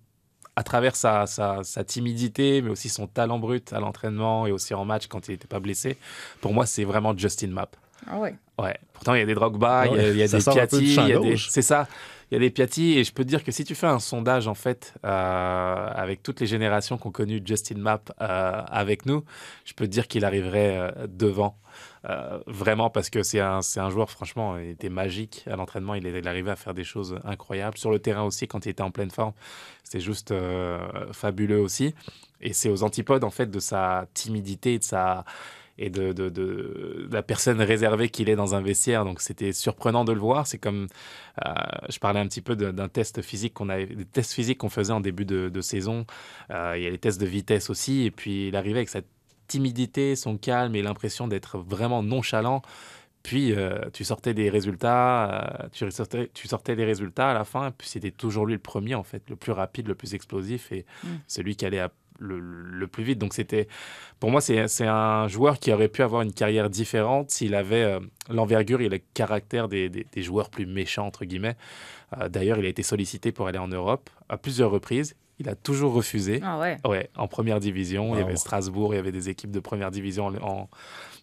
[0.55, 4.73] à travers sa, sa, sa timidité, mais aussi son talent brut à l'entraînement et aussi
[4.73, 5.97] en match quand il n'était pas blessé,
[6.41, 7.75] pour moi, c'est vraiment Justin Mapp.
[8.07, 8.29] Ah oui.
[8.59, 8.77] Ouais.
[8.93, 11.05] Pourtant, il y a des Drogba, il y a- il y a, des Piatti, champ
[11.05, 11.29] il y a des...
[11.31, 11.47] gauche.
[11.49, 11.87] c'est ça.
[12.29, 13.99] Il y a des Piatti et je peux te dire que si tu fais un
[13.99, 19.05] sondage en fait euh, avec toutes les générations qui ont connu Justin Mapp euh, avec
[19.05, 19.23] nous,
[19.65, 21.57] je peux te dire qu'il arriverait euh, devant.
[22.09, 26.27] Euh, vraiment parce que c'est un, joueur franchement il était magique à l'entraînement il, il
[26.27, 29.09] arrivait à faire des choses incroyables sur le terrain aussi quand il était en pleine
[29.09, 29.31] forme
[29.85, 31.95] c'était juste euh, fabuleux aussi
[32.41, 35.23] et c'est aux antipodes en fait de sa timidité et de sa
[35.77, 39.05] et de, la personne réservée qu'il est dans un vestiaire.
[39.05, 40.45] Donc c'était surprenant de le voir.
[40.45, 40.87] C'est comme,
[41.43, 41.51] euh,
[41.89, 44.93] je parlais un petit peu d'un test physique qu'on avait, des tests physiques qu'on faisait
[44.93, 46.05] en début de, saison.
[46.51, 48.03] Il y a les tests de vitesse aussi.
[48.05, 49.07] Et puis il arrivait avec cette
[49.53, 52.61] timidité, son calme et l'impression d'être vraiment nonchalant.
[53.21, 57.45] Puis euh, tu sortais des résultats, euh, tu, sortais, tu sortais des résultats à la
[57.45, 60.71] fin, puis c'était toujours lui le premier en fait, le plus rapide, le plus explosif
[60.71, 61.07] et Mm.
[61.27, 63.19] celui qui allait à- le, le plus vite.
[63.19, 63.67] Donc c'était,
[64.19, 67.83] pour moi, c'est c'est un joueur qui aurait pu avoir une carrière différente s'il avait
[67.83, 71.55] euh, l'envergure et le caractère des, des- des joueurs plus méchants entre guillemets.
[72.19, 75.15] Euh, D'ailleurs, il a été sollicité pour aller en Europe à plusieurs reprises.
[75.39, 76.39] Il a toujours refusé.
[76.43, 76.77] Ah ouais.
[76.85, 78.13] Ouais, en première division.
[78.15, 78.27] Il y Wow.
[78.27, 80.69] avait Strasbourg, il y avait des équipes de première division en,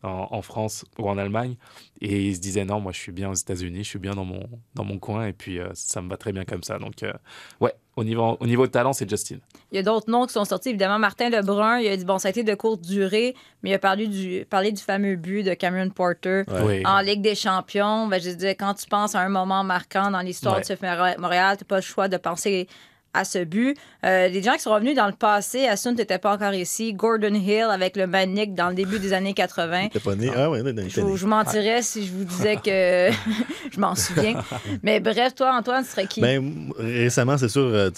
[0.03, 1.57] en, France ou en Allemagne.
[2.01, 4.25] Et il se disait non, moi je suis bien aux États-Unis, je suis bien dans
[4.25, 4.43] mon,
[4.75, 6.79] dans mon coin et puis euh, ça me va très bien comme ça.
[6.79, 7.13] Donc, euh,
[7.61, 9.37] ouais, au niveau, au niveau de talent, c'est Justin.
[9.71, 10.71] Il y a d'autres noms qui sont sortis.
[10.71, 13.75] Évidemment, Martin Lebrun, il a dit bon, ça a été de courte durée, mais il
[13.75, 16.63] a parlé du, parlé du fameux but de Cameron Porter Ouais.
[16.65, 16.83] Oui.
[16.87, 18.07] en Ligue des Champions.
[18.09, 20.63] Ben, je disais, quand tu penses à un moment marquant dans l'histoire Ouais.
[20.63, 20.83] du CF
[21.19, 22.67] Montréal, tu n'as pas le choix de penser
[23.13, 23.77] à ce but.
[24.05, 26.93] Euh, les gens qui sont revenus dans le passé, Assun n'était pas encore ici.
[26.95, 29.89] Gordon Hill avec le Manic dans le début des années 80.
[29.89, 30.31] T'es pas né?
[30.37, 33.11] Ah, ouais, Je, vous- mentirais si je vous disais que
[33.73, 34.41] je m'en souviens.
[34.83, 36.21] Mais bref, toi, Antoine, ce serait qui?
[36.21, 37.91] Ben, récemment, c'est sûr, euh,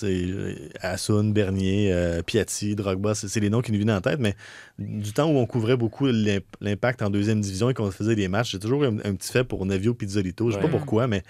[0.81, 4.35] Hassoun, Bernier, euh, Piatti, Drogba, c'est les noms qui nous venaient en tête, mais
[4.79, 8.29] du temps où on couvrait beaucoup l'imp- l'impact en deuxième division et qu'on faisait des
[8.29, 10.51] matchs, j'ai toujours un, un petit fait pour Nevio Pizzolito.
[10.51, 10.71] Je sais Ouais.
[10.71, 11.23] pas pourquoi, mais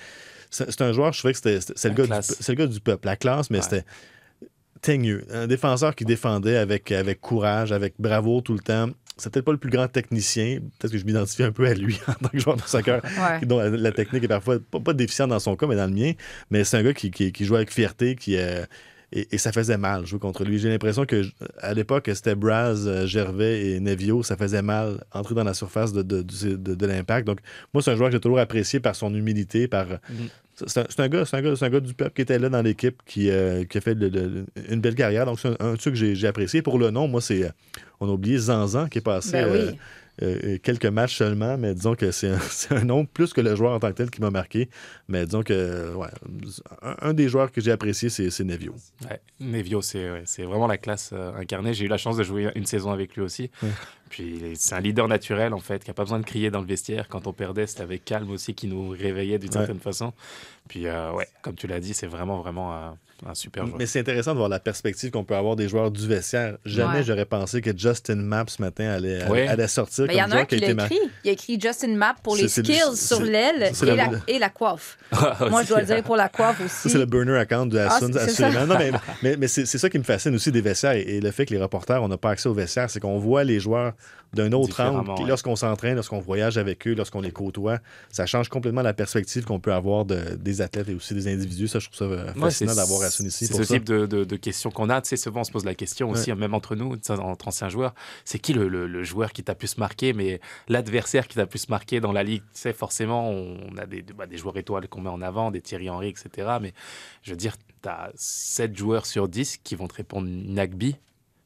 [0.53, 2.11] c'est un joueur, je trouvais que c'était- le, gars du
[2.49, 3.65] le gars du peuple, la classe, mais Ouais.
[3.65, 3.85] c'était
[4.81, 5.25] teigneux.
[5.31, 8.89] Un défenseur qui défendait avec, avec courage, avec bravoure tout le temps.
[9.17, 10.59] C'est peut-être pas le plus grand technicien.
[10.79, 13.47] Peut-être que je m'identifie un peu à lui en tant que joueur de soccer Ouais.
[13.47, 15.93] dont la, la technique est parfois pas, pas déficiente dans son cas, mais dans le
[15.95, 16.13] mien.
[16.51, 18.65] Mais c'est un gars qui, qui, qui joue avec fierté, qui, euh,
[19.13, 20.59] et, et ça faisait mal jouer contre lui.
[20.59, 21.23] J'ai l'impression que
[21.61, 25.93] à l'époque, c'était Braz, euh, Gervais et Nevio, ça faisait mal entrer dans la surface
[25.93, 27.27] de, de, de- l'impact.
[27.27, 27.41] Donc,
[27.75, 29.87] moi, c'est un joueur que j'ai toujours apprécié par son humilité, par.
[29.87, 30.29] Mhm.
[30.67, 33.01] C'est un, gars, c'est un, gars, un gars du peuple qui était là dans l'équipe,
[33.07, 35.25] qui, euh, qui a fait le- le- une belle carrière.
[35.25, 36.61] Donc, c'est un, un truc que j'ai, apprécié.
[36.63, 37.45] Pour le nom, moi, c'est.
[37.45, 37.49] euh,
[38.01, 39.33] On a oublié Zanzan qui est passé.
[39.33, 39.59] Ben oui.
[39.59, 39.73] euh,
[40.63, 42.39] quelques matchs seulement, mais disons que c'est un,
[42.77, 44.69] un nom plus que le joueur en tant que tel qui m'a marqué.
[45.09, 46.09] Mais disons que ouais,
[46.83, 48.75] un, un des joueurs que j'ai apprécié, c'est Nevio.
[49.09, 51.75] Ouais, Nevio, c'est ouais, vraiment la classe euh, incarnée.
[51.75, 53.51] J'ai eu la chance de jouer une saison avec lui aussi.
[53.63, 53.71] Ouais.
[54.11, 56.67] Puis c'est un leader naturel, en fait, qui n'a pas besoin de crier dans le
[56.67, 57.09] vestiaire.
[57.09, 60.13] Quand on perdait, c'était avec calme aussi qui nous réveillait d'une certaine façon.
[60.69, 62.97] Puis, euh, ouais, comme tu l'as dit, c'est vraiment, vraiment
[63.29, 63.79] un super joueur.
[63.79, 66.57] Mais c'est intéressant de voir la perspective qu'on peut avoir des joueurs du vestiaire.
[66.65, 67.03] Jamais Ouais.
[67.05, 69.49] j'aurais pensé que Justin Mapp ce matin allait, allait, Ouais.
[69.49, 70.99] allait sortir Mais il y comme en a un joueur qui a l'a été écrit.
[71.25, 74.49] Il a écrit Justin Mapp pour les skills sur l'aile et la- la, et la
[74.51, 74.99] coiffe.
[75.51, 76.75] Moi, je dois le dire pour la coiffe aussi.
[76.75, 78.67] Ça, c'est le burner account de Ah, c'est- c'est assurément.
[78.67, 78.91] Non, mais
[79.23, 81.55] mais, mais c'est ça qui me fascine aussi des vestiaires et, et le fait que
[81.55, 83.93] les reporters, on n'a pas accès aux vestiaires, c'est qu'on voit les joueurs
[84.35, 85.11] d'un autre angle.
[85.11, 85.29] Ouais.
[85.29, 87.81] Lorsqu'on s'entraîne, lorsqu'on voyage avec eux, lorsqu'on les côtoie,
[88.11, 91.69] ça change complètement la perspective qu'on peut avoir de- des athlètes et aussi des individus.
[91.69, 93.75] Ça, je trouve ça euh, Ouais, fascinant d'avoir Ici C'est ce ça.
[93.75, 95.01] type de, de- de questions qu'on a.
[95.03, 97.95] Tu sais, souvent, on se pose la question aussi, même entre nous, entre anciens joueurs,
[98.25, 101.69] c'est qui le, le- le joueur qui t'a plus marqué, mais l'adversaire qui t'a plus
[101.69, 105.01] marqué dans la ligue Tu sais, forcément, on a des, bah, des joueurs étoiles qu'on
[105.01, 106.59] met en avant, des Thierry Henry, etc.
[106.61, 106.73] Mais
[107.23, 110.97] je veux dire, tu as 7 joueurs sur 10 qui vont te répondre Nagby,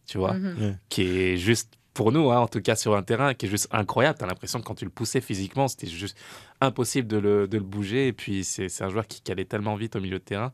[0.07, 0.57] tu vois, Mhm.
[0.63, 0.75] Ouais.
[0.89, 3.69] qui est juste, pour nous, hein, en tout cas sur un terrain, qui est juste
[3.73, 4.19] incroyable.
[4.19, 6.17] Tu as l'impression que quand tu le poussais physiquement, c'était juste
[6.61, 8.09] impossible de le, bouger.
[8.09, 10.53] Et puis, c'est un joueur qui allait tellement vite au milieu de terrain.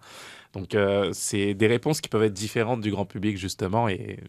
[0.53, 3.89] Donc, euh, c'est des réponses qui peuvent être différentes du grand public, justement.
[3.89, 4.21] Et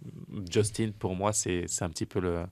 [0.51, 2.45] Justin, pour moi, c'est un petit peu le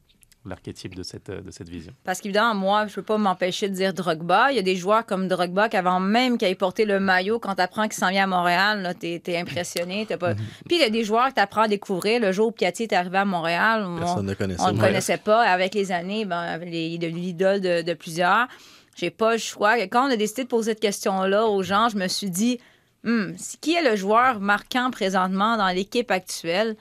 [0.45, 1.93] l'archétype de cette, de cette vision.
[2.03, 4.51] Parce qu'évidemment, moi, je peux pas m'empêcher de dire Drogba.
[4.51, 7.37] Il y a des joueurs comme Drogba qui, avant même qu'il ait porté le maillot,
[7.39, 10.05] quand tu apprends qu'il s'en vient à Montréal, t'es, t'es impressionné.
[10.07, 10.33] Pas...
[10.33, 12.19] Puis il y a des joueurs que tu apprends à découvrir.
[12.19, 14.61] Le jour où Piatti est arrivé à Montréal, on- Personne ne connaissait.
[14.63, 15.41] on ne le connaissait pas.
[15.43, 18.47] Avec les années, ben, les- il est devenu l'idole de, de plusieurs.
[18.95, 19.77] J'ai pas le choix.
[19.87, 22.59] Quand on a décidé de poser cette question-là aux gens, je me suis dit,
[23.03, 26.75] Hmm, qui est le joueur marquant présentement dans l'équipe actuelle?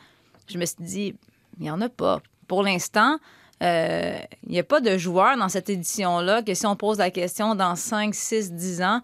[0.48, 1.14] Je me suis dit,
[1.58, 2.20] il n'y en a pas.
[2.46, 3.18] Pour l'instant,
[3.62, 7.10] euh, il n'y a pas de joueur dans cette édition-là que si on pose la
[7.10, 9.00] question dans 5, 6, 10 ans,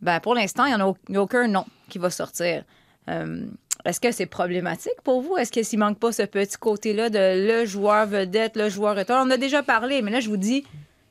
[0.00, 0.76] ben pour l'instant, il
[1.08, 2.64] n'y a, aucun nom qui va sortir.
[3.08, 3.46] Euh,
[3.84, 5.36] est-ce que c'est problématique pour vous?
[5.36, 9.20] Est-ce que s'il manque pas ce petit côté-là de le joueur vedette, le joueur étoile?
[9.20, 10.64] On en a déjà parlé, mais là, je vous dis,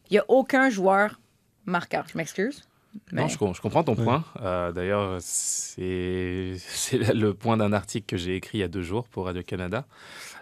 [0.09, 1.19] il n'y a aucun joueur
[1.65, 2.03] marquant.
[2.11, 2.67] Je m'excuse.
[3.11, 4.03] Non, je, com- je comprends ton Ouais.
[4.03, 4.23] point.
[4.41, 6.55] Euh, D'ailleurs, c'est
[7.13, 9.85] le point d'un article que j'ai écrit il y a deux jours pour Radio-Canada,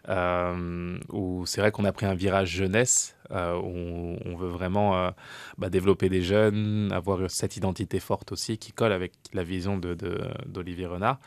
[0.10, 5.12] euh, où c'est vrai qu'on a pris un virage jeunesse, euh, où on, veut vraiment
[5.58, 9.94] bah, développer des jeunes, avoir cette identité forte aussi qui colle avec la vision de-
[9.94, 11.20] de- d'Olivier Renard.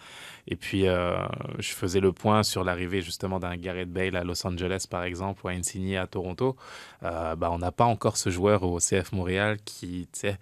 [0.46, 4.86] Et puis, je faisais le point sur l'arrivée justement d'un Gareth Bale à Los Angeles,
[4.90, 6.56] par exemple, ou à Insigne à Toronto.
[7.00, 10.36] Bah, on n'a pas encore ce joueur au CF Montréal qui, tu sais,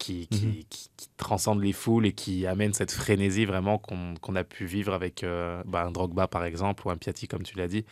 [0.00, 0.54] qui, qui, Mhm.
[0.70, 4.94] qui- qui transcende les foules et qui amène cette frénésie vraiment qu'on a pu vivre
[4.94, 7.84] avec euh, bah, un Drogba, par exemple, ou un Piatti, comme tu l'as dit.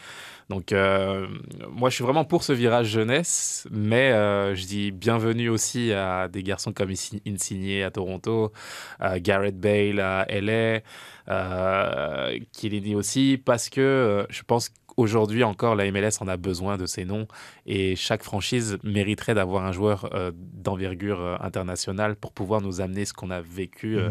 [0.48, 1.26] Donc, euh,
[1.70, 6.28] moi, je suis vraiment pour ce virage jeunesse, mais euh, je dis bienvenue aussi à
[6.28, 8.52] des garçons comme Insi- Insigne à Toronto,
[8.98, 10.80] à Garrett Bale à LA,
[11.28, 16.86] euh, Chiellini aussi, parce que je pense qu'aujourd'hui encore, la MLS en a besoin de
[16.86, 17.28] ces noms
[17.66, 23.04] et chaque franchise mériterait d'avoir un joueur euh, d'envergure euh, internationale pour pouvoir nous amener
[23.04, 24.10] ce qu'on a vécu euh,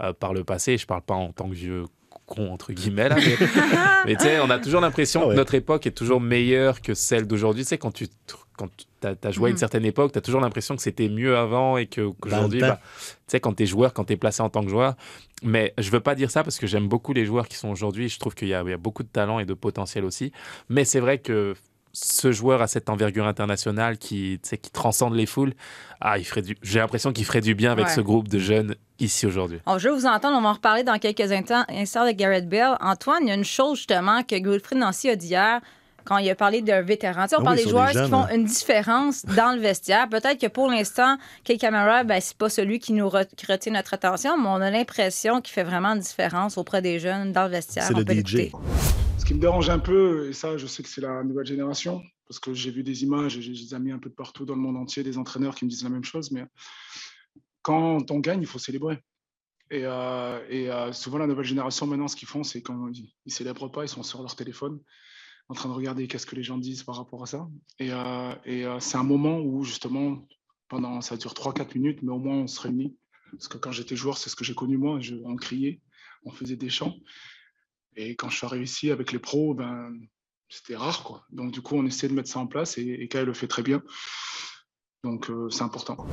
[0.00, 0.12] Mhm.
[0.20, 0.76] par le passé.
[0.78, 1.84] Je parle pas en tant que vieux
[2.26, 3.36] con entre guillemets là, mais,
[4.06, 5.34] mais tu sais, on a toujours l'impression Ah ouais.
[5.34, 7.64] que notre époque est toujours meilleure que celle d'aujourd'hui.
[7.64, 8.06] Tu sais, quand tu
[8.58, 8.68] quand
[9.00, 9.58] tu as, joué à une Mhm.
[9.58, 12.66] certaine époque, tu as toujours l'impression que c'était mieux avant et que- qu'aujourd'hui, temps.
[12.68, 14.94] bah, tu sais, quand tu es joueur, quand tu es placé en tant que joueur.
[15.42, 18.08] Mais je veux pas dire ça parce que j'aime beaucoup les joueurs qui sont aujourd'hui.
[18.08, 20.32] Je trouve qu'il y, a il y a beaucoup de talent et de potentiel aussi.
[20.68, 21.54] Mais c'est vrai que
[21.92, 25.54] ce joueur à cette envergure internationale qui, qui transcende les foules,
[26.00, 26.56] ah, il ferait du...
[26.62, 27.94] j'ai l'impression qu'il ferait du bien avec Ouais.
[27.94, 29.58] ce groupe de jeunes ici aujourd'hui.
[29.78, 32.76] Je veux vous entendre, on va en reparler dans quelques instants, instants de Garrett Bell.
[32.80, 35.60] Antoine, il y a une chose justement que Wilfried Nancy a dit hier
[36.08, 37.24] quand il a parlé d'un vétéran.
[37.24, 38.34] Tu sais, on Ah parle oui, des joueurs qui font hein.
[38.34, 40.08] une différence dans le vestiaire.
[40.08, 43.72] Peut-être que pour l'instant, Kay Camara, ben, c'est pas celui qui nous re- qui retient
[43.72, 47.44] notre attention, mais on a l'impression qu'il fait vraiment une différence auprès des jeunes dans
[47.44, 47.84] le vestiaire.
[47.84, 48.50] C'est le peut DJ.
[49.18, 52.02] Ce qui me dérange un peu, et ça, je sais que c'est la nouvelle génération,
[52.26, 54.54] parce que j'ai vu des images, et j'ai des amis un peu de partout dans
[54.54, 56.44] le monde entier, des entraîneurs qui me disent la même chose, mais
[57.62, 58.98] quand on gagne, il faut célébrer.
[59.70, 63.10] Et, euh, et, euh, souvent, la nouvelle génération, maintenant, ce qu'ils font, c'est quand ils
[63.26, 64.78] ne célèbrent pas, ils sont sur leur téléphone,
[65.48, 67.48] en train de regarder qu'est-ce que les gens disent par rapport à ça.
[67.78, 70.26] Et, euh, euh, c'est un moment où, justement,
[70.68, 72.96] pendant, ça dure 3-4 minutes, mais au moins, on se réunit.
[73.32, 75.80] Parce que quand j'étais joueur, c'est ce que j'ai connu moi, on criait,
[76.24, 76.96] on faisait des chants.
[77.96, 79.92] Et quand je suis arrivé ici avec les pros, ben,
[80.48, 81.02] c'était rare.
[81.02, 81.24] Quoi.
[81.30, 83.48] Donc, du coup, on essaie de mettre ça en place et, et Kyle le fait
[83.48, 83.82] très bien.
[85.04, 86.06] Donc, euh, c'est important.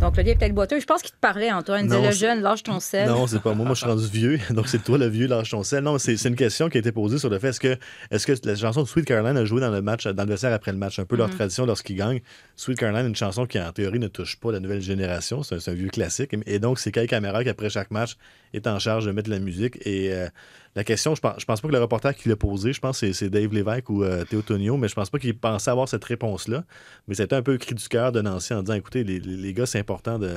[0.00, 0.78] Donc, le lien est peut-être boiteux.
[0.78, 1.84] Je pense qu'il te parlait, Antoine.
[1.84, 3.08] Il disait Non, le jeune, lâche ton sel.
[3.08, 3.64] Non, c'est pas moi.
[3.64, 4.38] Moi, je suis rendu vieux.
[4.50, 5.82] Donc, c'est toi le vieux, lâche ton sel.
[5.82, 7.78] Non, c'est une question qui a été posée sur le fait est-ce que,
[8.10, 10.52] est-ce que la chanson de Sweet Caroline a joué dans le match, dans le vestiaire
[10.52, 10.98] après le match?
[10.98, 11.34] Un peu leur Mhm.
[11.36, 12.20] tradition lorsqu'ils gagnent.
[12.56, 15.42] Sweet Caroline, une chanson qui, en théorie, ne touche pas la nouvelle génération.
[15.42, 16.36] C'est un, vieux classique.
[16.44, 18.16] Et donc, c'est Kyle Camara qui, après chaque match,
[18.58, 19.78] est en charge de mettre la musique.
[19.86, 20.28] Et euh,
[20.74, 23.00] la question, je pense, je pense pas que le reporter qui l'a posé, je pense
[23.00, 25.70] que c'est- c'est Dave Lévesque ou euh, Théo Tonio, mais je pense pas qu'il pensait
[25.70, 26.64] avoir cette réponse-là.
[27.08, 29.52] Mais c'était un peu le cri du cœur de Nancy en disant écoutez, les, les-
[29.54, 30.30] gars, c'est important de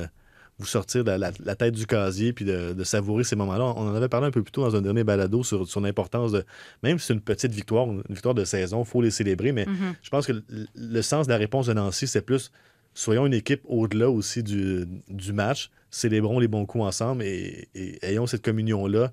[0.58, 3.64] vous sortir de la, la tête du casier puis de, de savourer ces moments-là.
[3.76, 6.32] On en avait parlé un peu plus tôt dans un dernier balado sur, sur l'importance
[6.32, 6.44] de,
[6.82, 9.64] même si c'est une petite victoire, une victoire de saison, il faut les célébrer, mais
[9.66, 9.94] Mhm.
[10.02, 12.50] je pense que le, le sens de la réponse de Nancy, c'est plus
[12.92, 17.98] soyons une équipe au-delà aussi du, du match, célébrons les bons coups ensemble et, et
[18.06, 19.12] ayons cette communion-là.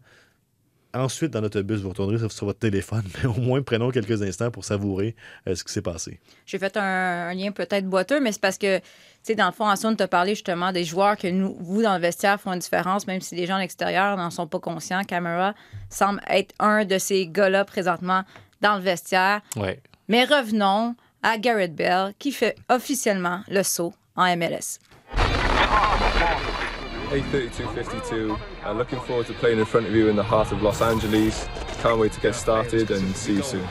[0.93, 4.21] Ensuite, dans notre bus, vous retournerez sur, sur votre téléphone, mais au moins prenons quelques
[4.21, 5.15] instants pour savourer
[5.47, 6.19] euh, ce qui s'est passé.
[6.45, 8.83] J'ai fait un, un lien peut-être boiteux, mais c'est parce que, tu
[9.21, 12.01] sais, dans le fond, Antoine t'a parlé justement des joueurs que nous, vous, dans le
[12.01, 15.03] vestiaire, font une différence, même si les gens à l'extérieur n'en sont pas conscients.
[15.03, 15.53] Camara
[15.89, 18.23] semble être un de ces gars-là présentement
[18.61, 19.41] dans le vestiaire.
[19.55, 19.81] Ouais.
[20.07, 24.79] Mais revenons à Garrett Bell, qui fait officiellement le saut en MLS.
[27.09, 28.37] 832.52.
[28.65, 31.47] Uh, looking forward to playing in front of you in the heart of Los Angeles.
[31.81, 33.65] Can't wait to get started and see you soon.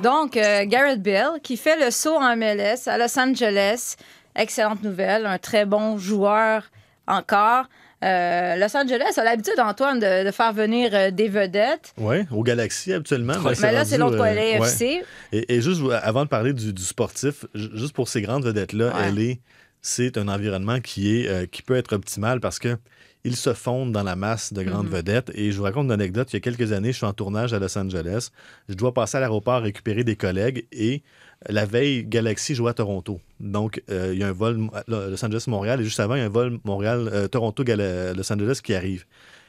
[0.00, 3.96] Donc, euh, Garrett Bell, qui fait le saut en MLS à Los Angeles.
[4.34, 6.70] Excellente nouvelle, un très bon joueur
[7.06, 7.66] encore.
[8.02, 11.94] Euh, Los Angeles a l'habitude, Antoine, de, de faire venir euh, des vedettes.
[11.98, 13.34] Oui, au Galaxy habituellement.
[13.40, 14.58] Mais là, c'est l'autre euh, ouais.
[14.58, 15.04] LAFC.
[15.32, 18.92] Et, et juste avant de parler du, du sportif, ju- juste pour ces grandes vedettes-là,
[19.14, 19.38] Ouais.
[19.84, 22.76] C'est un environnement qui, est, euh, qui peut être optimal parce que
[23.24, 24.92] ils se fondent dans la masse de grandes Mhm.
[24.94, 25.30] vedettes.
[25.34, 26.32] Et je vous raconte une anecdote.
[26.32, 28.28] Il y a quelques années, je suis en tournage à Los Angeles.
[28.68, 31.02] Je dois passer à l'aéroport récupérer des collègues et
[31.48, 33.20] la veille, Galaxy joue à Toronto.
[33.40, 36.22] Donc, euh, il y a un vol à Los Angeles-Montréal et juste avant, il y
[36.22, 39.04] a un vol Montréal-Toronto-Los Angeles qui arrive.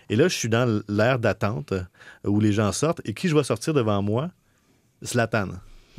[0.09, 1.83] Et là, je suis dans l'aire d'attente euh,
[2.25, 3.01] où les gens sortent.
[3.05, 4.31] Et qui je vois sortir devant moi?
[5.03, 5.49] Zlatan.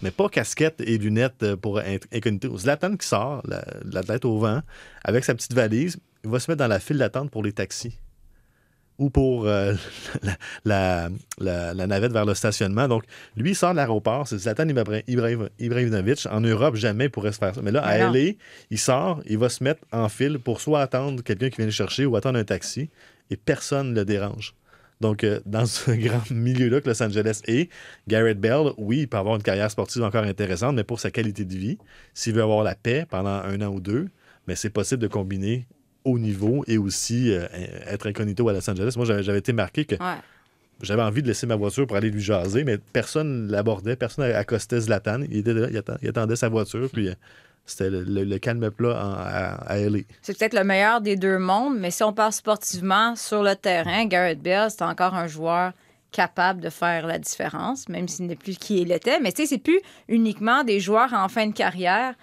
[0.03, 2.57] Mais pas casquette et lunettes euh, pour incognito.
[2.59, 4.61] Zlatan qui sort, la, la tête au vent,
[5.05, 7.99] avec sa petite valise, il va se mettre dans la file d'attente pour les taxis.
[8.99, 9.75] Ou pour euh,
[10.23, 12.87] la, la, la- la navette vers le stationnement.
[12.89, 13.05] Donc,
[13.37, 14.29] lui, il sort de l'aéroport.
[14.29, 16.27] C'est Zlatan Ibra- Ibrahim- Ibrahimovic.
[16.31, 17.61] En Europe, jamais il pourrait se faire ça.
[17.63, 18.13] Mais là, à Mais non.
[18.13, 18.33] LA,
[18.71, 21.73] il sort, il va se mettre en file pour soit attendre quelqu'un qui vient le
[21.73, 22.89] chercher ou attendre un taxi.
[23.31, 24.55] Et personne ne le dérange.
[25.01, 27.69] Donc, euh, dans ce grand milieu-là que Los Angeles est,
[28.07, 31.45] Garrett Bell, oui, il peut avoir une carrière sportive encore intéressante, mais pour sa qualité
[31.45, 31.79] de vie,
[32.15, 34.09] s'il veut avoir la paix pendant un an ou deux,
[34.47, 35.67] mais c'est possible de combiner
[36.05, 37.47] haut niveau et aussi euh,
[37.87, 38.95] être incognito à Los Angeles.
[38.97, 40.17] Moi, j'avais été marqué que Ouais.
[40.83, 44.81] j'avais envie de laisser ma voiture pour aller lui jaser, mais personne l'abordait, personne accostait
[44.81, 45.21] Zlatan.
[45.31, 47.15] Il était là, il atten- il attendait sa voiture, puis euh,
[47.67, 50.01] c'était le, le- le calme plat en- à, à LA.
[50.21, 54.05] C'est peut-être le meilleur des deux mondes, mais si on parle sportivement sur le terrain,
[54.07, 55.73] Garrett Bell, c'est encore un joueur
[56.13, 59.19] capable de faire la différence, même s'il n'est plus qui il était.
[59.21, 62.15] Mais tu sais, c'est plus uniquement des joueurs en fin de carrière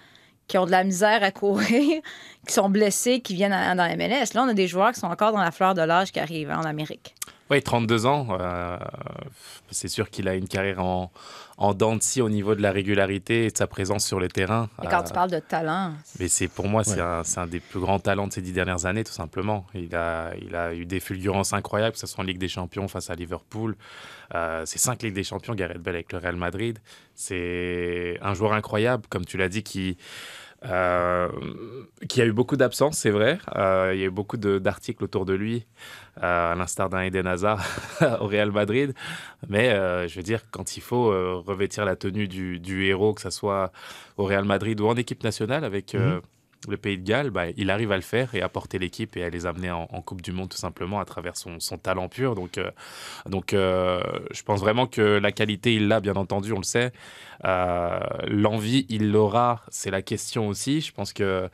[0.52, 2.02] qui ont de la misère à courir,
[2.46, 4.34] qui sont blessés, qui viennent à- dans la MLS.
[4.34, 6.50] Là, on a des joueurs qui sont encore dans la fleur de l'âge qui arrivent
[6.50, 7.14] en Amérique.
[7.50, 8.28] Oui, 32 ans.
[8.38, 8.76] euh,
[9.70, 11.10] c'est sûr qu'il a une carrière en,
[11.56, 14.28] en dents de scie au niveau de la régularité et de sa présence sur le
[14.28, 14.68] terrain.
[14.82, 17.00] Et quand Euh, tu parles de talent, Mais c'est pour moi, c'est Ouais.
[17.00, 19.66] un, c'est un des plus grands talents de ces dix dernières années, tout simplement.
[19.74, 22.88] Il a, il a eu des fulgurances incroyables, que ce soit en Ligue des Champions
[22.88, 23.74] face à Liverpool.
[24.34, 26.78] Euh, c'est cinq Ligues des Champions, Gareth Bale avec le Real Madrid.
[27.14, 29.96] C'est un joueur incroyable, comme tu l'as dit, qui,
[30.64, 31.28] euh,
[32.08, 33.38] qui a eu beaucoup d'absences, c'est vrai.
[33.56, 35.66] Euh, il y a eu beaucoup d'articles autour de lui,
[36.22, 37.62] euh, à l'instar d'un Eden Hazard
[38.20, 38.94] au Real Madrid.
[39.48, 39.70] Mais
[40.08, 41.06] je veux dire, quand il faut
[41.42, 43.72] revêtir la tenue du, du héros, que ce soit
[44.16, 46.20] au Real Madrid ou en équipe nationale avec euh,
[46.68, 49.24] le Pays de Galles, bah, il arrive à le faire et à porter l'équipe et
[49.24, 52.34] à les amener en, Coupe du Monde tout simplement à travers son, talent pur.
[52.34, 52.70] Donc, euh,
[53.52, 56.92] euh, je pense vraiment que la qualité, il l'a, bien entendu, on le sait.
[57.44, 60.80] Euh, L'envie, il l'aura, c'est la question aussi.
[60.80, 61.48] Je pense que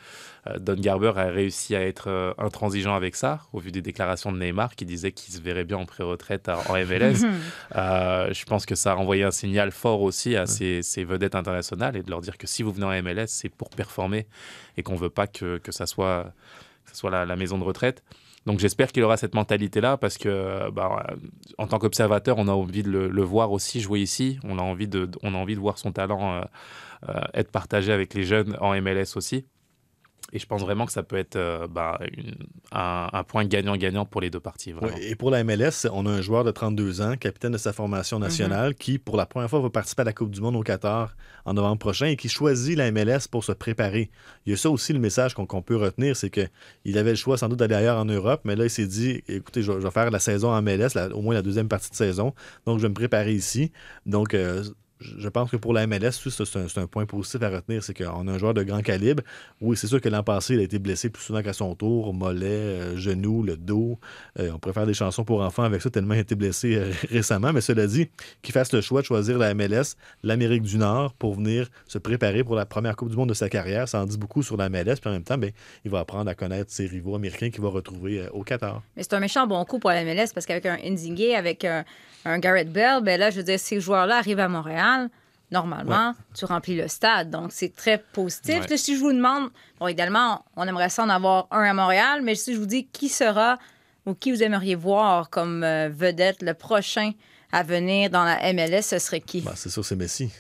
[0.59, 4.39] Don Garber a réussi à être euh, intransigeant avec ça, au vu des déclarations de
[4.39, 7.25] Neymar qui disait qu'il se verrait bien en pré-retraite en MLS.
[7.77, 11.35] Euh, je pense que ça a envoyé un signal fort aussi à ces, ces vedettes
[11.35, 14.27] internationales et de leur dire que si vous venez en MLS, c'est pour performer
[14.77, 16.33] et qu'on ne veut pas que, que ça soit,
[16.85, 18.03] que ça soit la, la maison de retraite.
[18.49, 21.17] Donc j'espère qu'il aura cette mentalité-là parce que, bah, euh,
[21.59, 24.39] en tant qu'observateur, on a envie de le, le voir aussi jouer ici.
[24.43, 26.41] On a envie de, on a envie de voir son talent euh,
[27.11, 29.45] euh, être partagé avec les jeunes en MLS aussi.
[30.33, 32.37] Et je pense vraiment que ça peut être euh, bah, une-
[32.73, 34.73] un, un point gagnant-gagnant pour les deux parties.
[34.73, 34.95] Vraiment.
[34.95, 37.73] Ouais, et pour la MLS, on a un joueur de 32 ans, capitaine de sa
[37.73, 40.63] formation nationale, qui, pour la première fois, va participer à la Coupe du Monde au
[40.63, 44.11] Qatar en novembre prochain et qui choisit la MLS pour se préparer.
[44.45, 47.39] Il y a ça aussi, le message qu'on peut retenir, c'est qu'il avait le choix
[47.39, 49.87] sans doute d'aller ailleurs en Europe, mais là, il s'est dit écoutez, je, vais- je
[49.87, 52.35] vais faire la saison en MLS, la- au moins la deuxième partie de saison,
[52.67, 53.73] donc je vais me préparer ici.
[54.05, 54.63] Donc, euh,
[55.01, 58.33] je pense que pour la MLS, c'est un, point positif à retenir, c'est qu'on a
[58.33, 59.23] un joueur de grand calibre.
[59.61, 62.13] Oui, c'est sûr que l'an passé, il a été blessé plus souvent qu'à son tour,
[62.13, 63.99] mollet, euh, genou, le dos.
[64.39, 66.77] Euh, on pourrait faire des chansons pour enfants avec ça, tellement il a été blessé
[66.77, 67.53] euh, récemment.
[67.53, 68.09] Mais cela dit,
[68.43, 72.43] qu'il fasse le choix de choisir la MLS, l'Amérique du Nord, pour venir se préparer
[72.43, 74.69] pour la première Coupe du Monde de sa carrière, ça en dit beaucoup sur la
[74.69, 74.97] MLS.
[75.01, 75.51] Puis en même temps, ben,
[75.85, 78.83] il va apprendre à connaître ses rivaux américains qu'il va retrouver au Qatar.
[78.97, 81.85] Mais c'est un méchant bon coup pour la MLS parce qu'avec un Insigne, avec un,
[82.25, 84.88] un Garrett Bell, ben là, je veux dire, ces joueurs-là arrivent à Montréal.
[85.51, 87.31] Normalement, tu remplis le stade.
[87.31, 88.61] Donc, c'est très positif.
[88.61, 88.67] Ouais.
[88.67, 89.49] Là, si je vous demande,
[89.81, 92.87] bon, idéalement, on aimerait ça en avoir un à Montréal, mais si je vous dis
[92.87, 93.59] qui sera
[94.05, 97.13] ou qui vous aimeriez voir comme euh, vedette le prochain
[97.51, 99.41] à venir dans la MLS, ce serait qui?
[99.41, 100.31] Ben, c'est sûr, c'est Messi.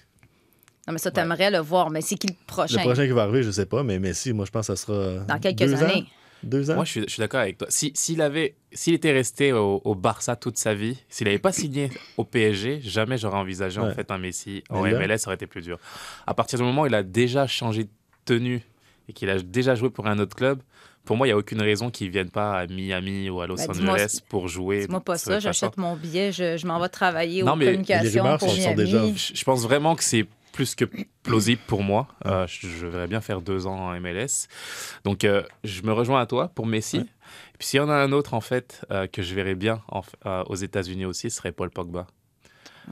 [0.87, 2.76] Non, mais ça, t'aimerais le voir, mais c'est qui le prochain?
[2.76, 3.06] Le prochain?
[3.06, 5.20] qui va arriver, je ne sais pas, mais Messi, moi, je pense que ça sera.
[5.24, 6.02] Dans quelques années.
[6.02, 6.17] Ans?
[6.42, 6.74] Deux ans?
[6.77, 7.66] Moi, je suis, je suis d'accord avec toi.
[7.70, 11.53] Si- S'il avait, s'il était resté au, au Barça toute sa vie, s'il n'avait pas
[11.53, 15.29] signé au PSG, jamais j'aurais envisagé en fait un Messi en Mais là- MLS, ça
[15.29, 15.79] aurait été plus dur.
[16.27, 17.90] À partir du moment où il a déjà changé de
[18.24, 18.62] tenue
[19.09, 20.61] et qu'il a déjà joué pour un autre club,
[21.05, 23.46] pour moi, il n'y a aucune raison qu'il ne vienne pas à Miami ou à
[23.46, 24.81] Los dis-moi, Angeles pour jouer.
[24.85, 27.70] Dis-moi pas ça, j'achète mon billet, je, je m'en vais travailler Non, aux mais les
[27.72, 28.77] communications rumeurs pour sont- sont Miami.
[28.77, 30.27] déjà- Je je pense vraiment que c'est
[30.59, 30.87] plus que
[31.23, 32.09] plausible pour moi.
[32.27, 34.49] Euh, je, je verrais bien faire deux ans en MLS.
[35.05, 36.99] Donc, euh, je me rejoins à toi pour Messi.
[36.99, 37.05] Ouais.
[37.05, 39.83] Et puis, s'il y en a un autre, en fait, euh, que je verrais bien
[39.87, 40.03] en
[40.49, 42.09] aux États-Unis aussi, ce serait Paul Pogba.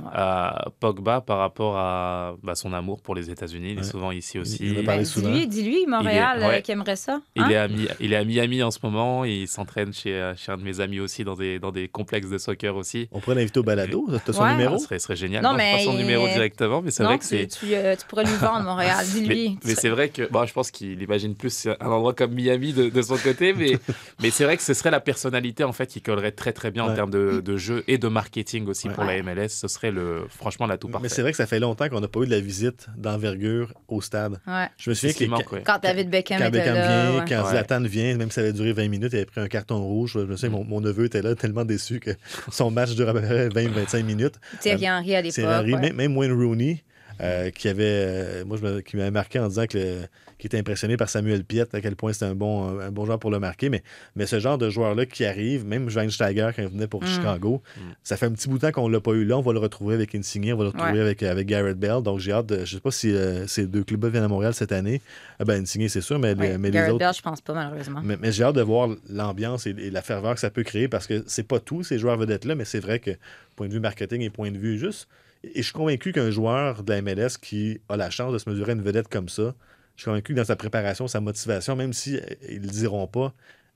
[0.04, 0.10] Ouais.
[0.16, 4.38] Euh, Pogba, par rapport à bah, son amour pour les États-Unis, il est souvent ici
[4.38, 4.74] aussi.
[4.84, 6.54] Ben, dis-lui, dis-lui, Montréal, est- ouais.
[6.56, 7.20] euh, qui aimerait ça.
[7.34, 7.48] Il, hein?
[7.50, 7.68] est à,
[8.00, 9.24] il est à Miami en ce moment.
[9.24, 12.28] Il s'entraîne chez, euh, chez un de mes amis aussi dans des, dans des complexes
[12.28, 13.08] de soccer aussi.
[13.12, 14.06] On pourrait l'inviter au balado.
[14.24, 14.52] Tu as son Ouais.
[14.52, 14.74] numéro?
[14.76, 15.42] Ah, ce serait, génial.
[15.42, 17.46] Non, Non, mais pas son il- numéro directement, mais c'est non, vrai que tu, c'est.
[17.46, 19.04] tu, euh, tu pourrais lui vendre Montréal.
[19.14, 19.58] Mais, Dis-lui.
[19.64, 22.88] mais c'est vrai que bon, je pense qu'il imagine plus un endroit comme Miami de,
[22.90, 23.72] de son côté, mais,
[24.20, 26.84] mais c'est vrai que ce serait la personnalité en fait qui collerait très très bien
[26.84, 28.94] en termes de, de jeu et de marketing aussi Ouais.
[28.94, 29.16] pour Ouais.
[29.16, 29.48] la MLS.
[29.48, 31.02] Ce serait serait le, franchement l'atout parfait.
[31.04, 33.72] Mais c'est vrai que ça fait longtemps qu'on n'a pas eu de la visite d'envergure
[33.88, 34.40] au stade.
[34.46, 34.66] Ouais.
[34.76, 35.62] Je me souviens que manque, ouais.
[35.64, 36.86] Quand David Beckham quand était Beckham là.
[37.10, 37.24] vient, ouais.
[37.28, 37.50] quand Ouais.
[37.50, 40.12] Zlatan vient, même si ça avait duré 20 minutes, il avait pris un carton rouge.
[40.14, 42.10] Je me souviens, mon, mon neveu était là tellement déçu que
[42.50, 44.34] son match durait à peu près 20-25 minutes.
[44.60, 45.56] Thierry Henry à C'est l'époque.
[45.60, 45.80] Henry, ouais.
[45.80, 46.82] même, même Wayne Rooney,
[47.20, 50.02] euh, qui avait, euh, moi, je me- qui m'avait marqué en disant que le-
[50.38, 53.18] qu'il était impressionné par Samuel Piet, à quel point c'était un bon, un bon joueur
[53.18, 53.68] pour le marquer.
[53.70, 53.82] Mais,
[54.16, 57.06] mais ce genre de joueur-là qui arrive, même Schweinsteiger quand il venait pour Mm.
[57.06, 57.62] Chicago,
[58.02, 59.38] ça fait un petit bout de temps qu'on ne l'a pas eu là.
[59.38, 61.00] On va le retrouver avec Insigne, on va le retrouver Ouais.
[61.00, 62.02] avec, avec Garrett Bell.
[62.02, 62.46] Donc j'ai hâte.
[62.46, 65.00] De, je sais pas si euh, ces deux clubs viennent à Montréal cette année.
[65.38, 66.98] Ah ben, Insigne, c'est sûr, mais, les- mais les Garrett autres.
[66.98, 68.00] Bell, je pense pas, malheureusement.
[68.04, 70.88] Mais, mais j'ai hâte de voir l'ambiance et, et la ferveur que ça peut créer
[70.88, 73.10] parce que c'est pas tous ces joueurs vedettes-là, mais c'est vrai que
[73.56, 75.08] point de vue marketing et point de vue juste.
[75.44, 78.48] Et je suis convaincu qu'un joueur de la MLS qui a la chance de se
[78.50, 79.54] mesurer à une vedette comme ça,
[79.96, 83.06] je suis convaincu que dans sa préparation, sa motivation, même si euh, ils le diront
[83.06, 83.34] pas,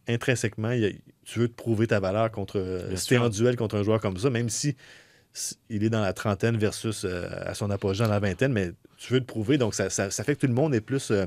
[0.09, 0.91] intrinsèquement, il y a-
[1.25, 2.59] tu veux te prouver ta valeur contre.
[2.59, 3.23] euh, Si t'es sûr.
[3.23, 4.77] en duel contre un joueur comme ça, même si
[5.69, 9.13] il est dans la trentaine versus euh, à son apogée dans la vingtaine, mais tu
[9.13, 11.11] veux te prouver, donc ça, ça- ça fait que tout le monde est plus.
[11.11, 11.27] euh,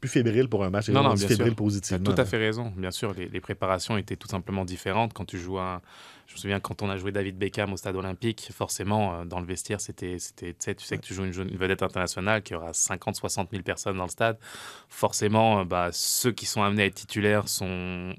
[0.00, 0.88] plus fébrile pour un match.
[0.88, 1.44] Et Non, on non, bien fébrile sûr.
[1.46, 2.12] Tu as positivement.
[2.12, 2.72] tout à fait raison.
[2.76, 5.12] Bien sûr, les, les préparations étaient tout simplement différentes.
[5.12, 5.80] Quand tu joues un...
[6.26, 9.40] Je me souviens quand on a joué David Beckham au stade olympique, forcément, euh, dans
[9.40, 12.54] le vestiaire, c'était, c'était, tu sais, tu sais que tu joues une, vedette internationale, qu'il
[12.54, 14.38] y aura 50, 60 000 personnes dans le stade.
[14.90, 18.14] Forcément, euh, bah, ceux qui sont amenés à être titulaires sont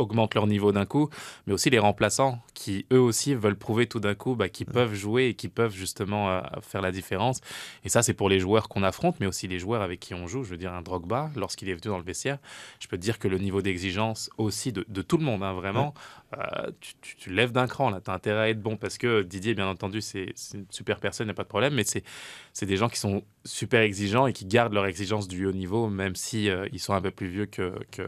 [0.00, 1.08] augmentent leur niveau d'un coup,
[1.46, 4.94] mais aussi les remplaçants qui eux aussi veulent prouver tout d'un coup bah, qu'ils peuvent
[4.94, 7.40] jouer et qui peuvent justement euh, faire la différence.
[7.84, 10.26] Et ça, c'est pour les joueurs qu'on affronte, mais aussi les joueurs avec qui on
[10.26, 10.42] joue.
[10.42, 12.38] Je veux dire, un Drogba, lorsqu'il est venu dans le vestiaire,
[12.80, 15.52] je peux te dire que le niveau d'exigence aussi de, de tout le monde, hein,
[15.52, 15.94] vraiment,
[16.36, 17.90] euh, tu, tu- tu lèves d'un cran.
[17.90, 21.00] Là, tu as intérêt à être bon parce que Didier, bien entendu, c'est une super
[21.00, 24.26] personne, il n'y a pas de problème, mais c'est des gens qui sont super exigeants
[24.26, 27.10] et qui gardent leur exigence du haut niveau, même si euh, ils sont un peu
[27.10, 28.02] plus vieux que, que,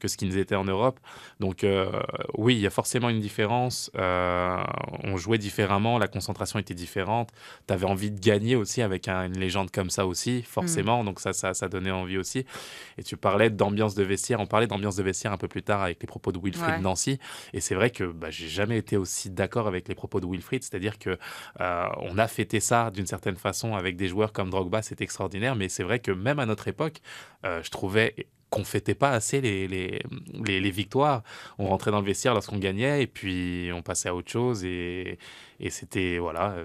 [0.00, 0.98] que ce qu'ils étaient en Europe.
[1.40, 1.88] Donc euh,
[2.36, 3.90] oui, il y a forcément une différence.
[5.04, 7.30] On jouait différemment, la concentration était différente.
[7.66, 11.04] Tu avais envie de gagner aussi avec un- une légende comme ça aussi, forcément.
[11.04, 12.44] Donc ça, ça, ça donnait envie aussi.
[12.98, 14.40] Et tu parlais d'ambiance de vestiaire.
[14.40, 16.80] On parlait d'ambiance de vestiaire un peu plus tard avec les propos de Wilfried Ouais.
[16.80, 17.18] Nancy.
[17.52, 20.62] Et c'est vrai que bah, j'ai jamais été aussi d'accord avec les propos de Wilfried.
[20.62, 21.18] C'est-à-dire que
[21.60, 25.56] euh, on a fêté ça d'une certaine façon avec des joueurs comme Drogba, c'est extraordinaire.
[25.56, 26.98] Mais c'est vrai que même à notre époque,
[27.46, 28.14] euh, je trouvais
[28.50, 30.02] qu'on fêtait pas assez les, les,
[30.44, 31.22] les, les victoires.
[31.58, 35.18] On rentrait dans le vestiaire lorsqu'on gagnait et puis on passait à autre chose et,
[35.58, 36.56] et c'était voilà.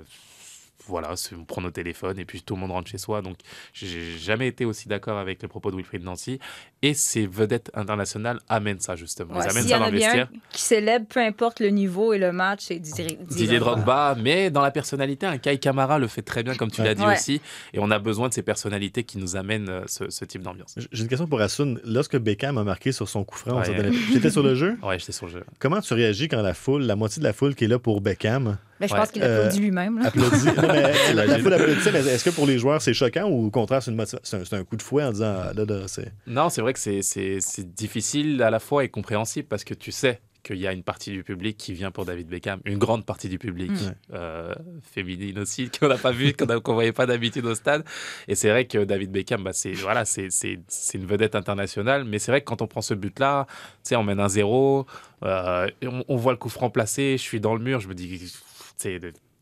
[0.87, 3.21] Voilà, c'est- on prend nos téléphones et puis tout le monde rentre chez soi.
[3.21, 3.37] Donc,
[3.73, 6.39] j'ai jamais été aussi d'accord avec les propos de Wilfried Nancy.
[6.81, 9.33] Et ces vedettes internationales amènent ça, justement.
[9.35, 10.29] Ouais, Ils amènent S'il y ça en dans le vestiaire.
[10.51, 14.61] qui célèbre, peu importe le niveau et le match, c'est Didier, Didier Drogba, mais dans
[14.61, 17.13] la personnalité, un Kai Kamara le fait très bien, comme tu l'as dit Ouais.
[17.15, 17.41] aussi.
[17.73, 20.75] Et on a besoin de ces personnalités qui nous amènent euh, ce, ce type d'ambiance.
[20.91, 21.79] J'ai une question pour Assoun.
[21.83, 23.73] Lorsque Beckham a marqué sur son coup franc, on Ouais.
[23.75, 24.77] donnait- j'étais sur le jeu.
[24.83, 25.43] Ouais, j'étais sur le jeu.
[25.59, 28.01] Comment tu réagis quand la foule, la moitié de la foule qui est là pour
[28.01, 28.99] Beckham, Ben, je Ouais.
[28.99, 29.99] pense qu'il Euh, applaudit lui-même.
[29.99, 30.07] là.
[30.07, 33.47] applaudit Non, mais la, foule applaudissait, mais est-ce que pour les joueurs c'est choquant ou
[33.47, 35.53] au contraire c'est une motiva- c'est un, c'est un coup de fouet en disant ah,
[35.55, 36.11] là, là, c'est.
[36.27, 39.73] Non, c'est vrai que c'est- c'est c'est difficile à la fois et compréhensible parce que
[39.73, 42.77] tu sais qu'il y a une partie du public qui vient pour David Beckham, une
[42.77, 43.91] grande partie du public, Mm.
[44.13, 44.53] euh,
[44.93, 47.83] féminine aussi, qu'on n'a pas vu, qu'on ne voyait pas d'habitude au stade.
[48.29, 52.05] Et c'est vrai que David Beckham, bah, c'est voilà, c'est c'est- c'est une vedette internationale,
[52.05, 53.55] mais c'est vrai que quand on prend ce but-là, tu
[53.89, 54.85] sais, on mène un zéro,
[55.23, 55.67] euh,
[56.07, 58.31] on voit le coup franc placé, je suis dans le mur, je me dis,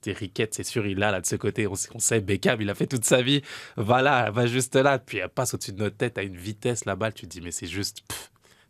[0.08, 1.68] riquettes, c'est sûr, il l'a là de ce côté.
[1.68, 3.42] On, sait- Beckham, il a fait toute sa vie.
[3.78, 5.00] Va là, va juste là.
[5.00, 7.14] Puis elle passe au-dessus de notre tête à une vitesse, la balle.
[7.14, 8.04] Tu te dis, mais c'est juste.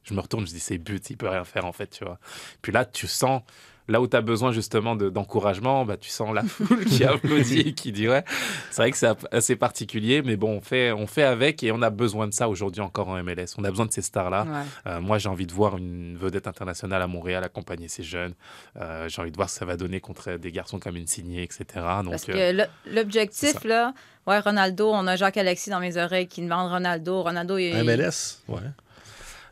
[0.04, 2.20] Je me retourne, je dis, c'est but, il peut rien faire en fait, tu vois.
[2.62, 3.42] Puis là, tu sens,
[3.88, 7.60] là où tu as besoin justement de- d'encouragement, bah, tu sens la foule qui applaudit
[7.60, 8.24] et qui dit, ouais.
[8.72, 11.82] C'est vrai que c'est assez particulier, mais bon, on fait, on fait avec et on
[11.82, 13.56] a besoin de ça aujourd'hui encore en MLS.
[13.58, 14.44] On a besoin de ces stars-là.
[14.46, 14.92] Ouais.
[14.92, 18.34] Euh, moi, j'ai envie de voir une vedette internationale à Montréal accompagner ces jeunes.
[18.80, 21.08] Euh, j'ai envie de voir ce que ça va donner contre des garçons comme une
[21.08, 21.64] signée, etc.
[22.04, 23.94] Donc, Parce euh, que c'est l'objectif, là,
[24.28, 27.22] ouais, Ronaldo, on a Jacques Alexis dans mes oreilles qui demande Ronaldo.
[27.22, 28.60] Ronaldo, il, MLS Ouais.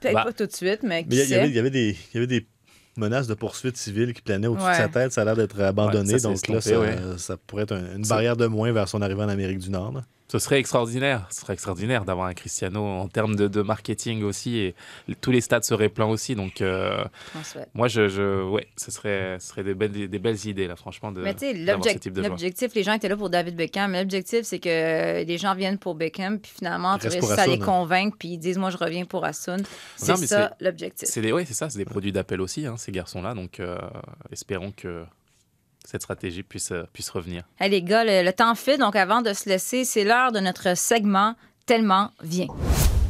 [0.01, 2.27] peut-être Bah, pas tout de suite, mais y, y y avait des, il y avait
[2.27, 2.45] des
[2.97, 5.11] menaces de poursuites civiles qui planaient au-dessus de sa tête.
[5.13, 6.13] Ça a l'air d'être abandonné.
[6.13, 6.97] Ouais, ça s'est donc là, ça, ouais.
[7.17, 9.91] ça pourrait être un- une barrière de moins vers son arrivée en Amérique du Nord.
[9.93, 10.01] là.
[10.29, 14.57] Ce serait extraordinaire, ce serait extraordinaire d'avoir un Cristiano en termes de, de marketing aussi
[14.57, 14.75] et
[15.21, 16.33] tous les stades seraient pleins aussi.
[16.33, 17.03] Donc euh,
[17.75, 21.11] moi, je, je, ouais, ce serait, ce serait des belles, des belles idées là, franchement,
[21.11, 24.59] de Mais tu sais, l'objectif, les gens étaient là pour David Beckham, mais l'objectif, c'est
[24.59, 28.37] que les gens viennent pour Beckham, puis finalement, tu réussis à les convaincre, puis ils
[28.39, 29.63] disent, moi, je reviens pour Hassoun.
[29.97, 31.07] C'est ça, l'objectif.
[31.07, 33.33] C'est ouais, c'est ça, c'est des produits d'appel aussi, hein, ces garçons-là.
[33.33, 33.77] Donc euh,
[34.31, 35.05] espérons que
[35.85, 37.43] cette stratégie puisse, euh, puisse revenir.
[37.59, 40.39] Hey, les gars, le, le temps file, donc avant de se laisser, c'est l'heure de
[40.39, 42.47] notre segment Tellement vient.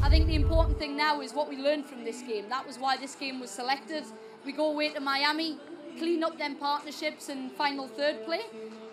[0.06, 2.46] I think the important thing now is what we learned from this game.
[2.50, 4.04] That was why this game was selected.
[4.46, 5.58] We go away to Miami.
[5.98, 8.42] clean up them partnerships and final third play.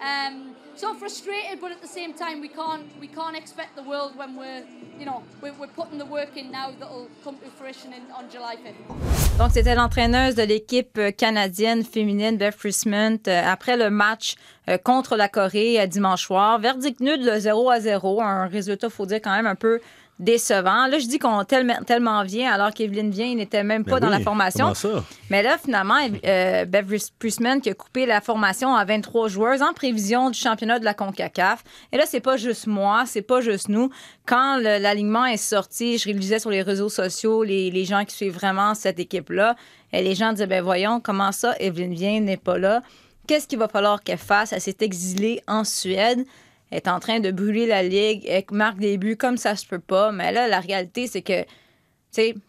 [0.00, 4.16] Um, so frustrated, but at the same time, we can't we can't expect the world
[4.16, 4.64] when we're
[4.98, 8.30] you know we're, we're putting the work in now that'll come to fruition in, on
[8.30, 9.10] July 5th.
[9.38, 14.34] Donc, c'était l'entraîneuse de l'équipe euh, canadienne féminine, Beth Friesman, euh, après le match
[14.68, 16.58] euh, contre la Corée dimanche soir.
[16.58, 18.20] Verdict nul de 0 à 0.
[18.20, 19.80] Un résultat, faut dire, quand même un peu
[20.20, 20.86] décevant.
[20.86, 24.06] Là, je dis qu'on tellement, tellement vient, alors qu'Evelyne vient, il n'était même pas Ben
[24.06, 24.74] dans oui, la formation.
[24.74, 25.02] ça?
[25.30, 29.72] Mais là, finalement, euh, Bev Priestman qui a coupé la formation à 23 joueurs en
[29.72, 31.64] prévision du championnat de la CONCACAF.
[31.92, 33.90] Et là, c'est pas juste moi, c'est pas juste nous.
[34.26, 38.34] Quand l'alignement est sorti, je réalisais sur les réseaux sociaux les, les gens qui suivent
[38.34, 39.56] vraiment cette équipe-là.
[39.92, 42.82] Et les gens disaient, ben voyons, comment ça, Evelyne Vien n'est pas là?
[43.26, 44.52] Qu'est-ce qu'il va falloir qu'elle fasse?
[44.52, 46.24] Elle s'est exilée en Suède.
[46.70, 48.24] Est en train de brûler la ligue.
[48.28, 50.12] Elle marque des buts comme ça se peut pas.
[50.12, 51.44] Mais là, la réalité, c'est que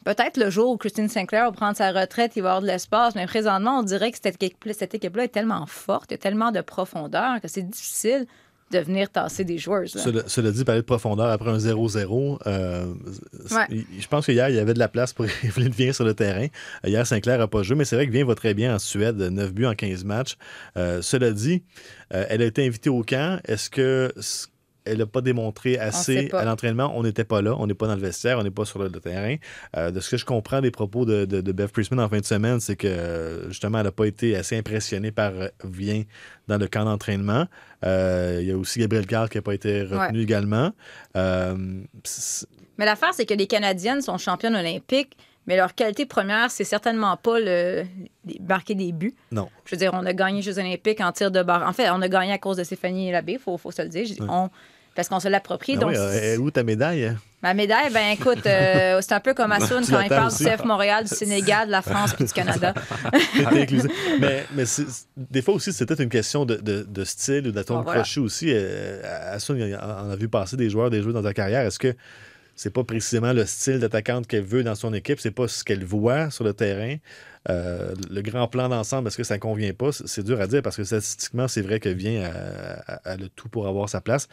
[0.03, 2.67] peut-être le jour où Christine Sinclair va prendre sa retraite, il va y avoir de
[2.67, 4.41] l'espace, mais présentement, on dirait que cette
[4.93, 8.25] équipe-là est tellement forte, il y a tellement de profondeur que c'est difficile
[8.71, 9.81] de venir tasser des joueurs.
[9.81, 9.87] là.
[10.01, 12.85] Cela, cela dit, parler de profondeur après un 0-0, euh,
[13.51, 13.85] Ouais.
[13.99, 16.47] je pense qu'hier, il y avait de la place pour Evelyne Vien sur le terrain.
[16.85, 19.17] Hier, Sinclair n'a pas joué, mais c'est vrai que Vien va très bien en Suède,
[19.17, 20.37] 9 buts en 15 matchs.
[20.77, 21.63] Euh, cela dit,
[22.13, 23.39] euh, elle a été invitée au camp.
[23.45, 24.11] Est-ce que
[24.91, 26.41] elle n'a pas démontré assez pas.
[26.41, 26.91] à l'entraînement?
[26.95, 28.87] On n'était pas là, on n'est pas dans le vestiaire, on n'est pas sur le,
[28.89, 29.35] le terrain.
[29.77, 32.19] Euh, de ce que je comprends des propos de, de, de Bev Priestman en fin
[32.19, 36.03] de semaine, c'est que justement, elle n'a pas été assez impressionnée par euh, Vien
[36.47, 37.45] dans le camp d'entraînement.
[37.85, 40.23] Euh, il y a aussi Gabriel Carr qui n'a pas été retenu Ouais.
[40.23, 40.71] également.
[41.15, 41.55] Euh,
[42.77, 45.15] Mais l'affaire, c'est que les Canadiennes sont championnes olympiques,
[45.47, 47.83] mais leur qualité première, c'est certainement pas le
[48.47, 49.15] marquer des buts.
[49.31, 49.49] non.
[49.65, 51.67] Je veux dire, on a gagné les Jeux olympiques en tir de barre.
[51.67, 53.89] En fait, on a gagné à cause de Stéphanie Labbé, il faut, faut se le
[53.89, 54.05] dire.
[54.05, 54.49] Je dis on,
[54.95, 55.73] parce qu'on se l'approprie.
[55.77, 57.15] Ah donc, oui, euh, où ta médaille?
[57.43, 60.43] Ma médaille, ben écoute, euh, c'est un peu comme Assoun quand il parle aussi.
[60.43, 62.73] du CF Montréal, du Sénégal, de la France puis du Canada.
[64.19, 64.63] Mais mais
[65.17, 68.01] des fois aussi, c'est peut-être une question de, de- de style ou d'atome Bon, voilà.
[68.03, 68.47] crochet aussi.
[68.49, 71.61] Euh, Assoun, en a vu passer des joueurs, des joueurs dans ta carrière.
[71.65, 71.95] Est-ce que
[72.55, 75.19] c'est pas précisément le style d'attaquante qu'elle veut dans son équipe?
[75.19, 76.95] C'est pas ce qu'elle voit sur le terrain?
[77.49, 79.91] Euh, le grand plan d'ensemble, est-ce que ça convient pas?
[79.91, 83.17] C'est- C'est dur à dire parce que statistiquement, c'est vrai que vient à, à- à
[83.17, 84.27] le tout pour avoir sa place.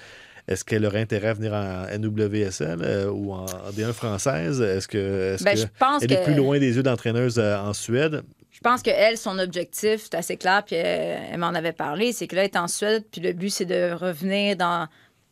[0.48, 3.44] Est-ce qu'elle aurait intérêt à venir en NWSL euh, ou en
[3.76, 4.60] D1 française?
[4.62, 7.58] Est-ce que est-ce Ben, que je pense elle est plus loin des yeux d'entraîneuse euh,
[7.58, 8.22] en Suède?
[8.50, 12.12] Je pense que elle, son objectif, c'est assez clair, puis elle, elle m'en avait parlé,
[12.12, 14.88] c'est que là, elle est en Suède, puis le but, c'est de revenir dans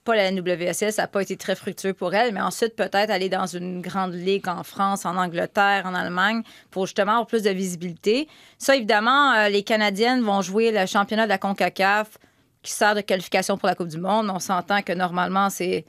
[0.06, 3.28] pas la NWSL, ça n'a pas été très fructueux pour elle, mais ensuite peut-être aller
[3.28, 7.50] dans une grande ligue en France, en Angleterre, en Allemagne, pour justement avoir plus de
[7.50, 8.28] visibilité.
[8.56, 12.18] Ça, évidemment, euh, les Canadiennes vont jouer le championnat de la CONCACAF
[12.66, 14.28] qui sert de qualification pour la Coupe du Monde.
[14.28, 15.84] On s'entend que normalement, c'est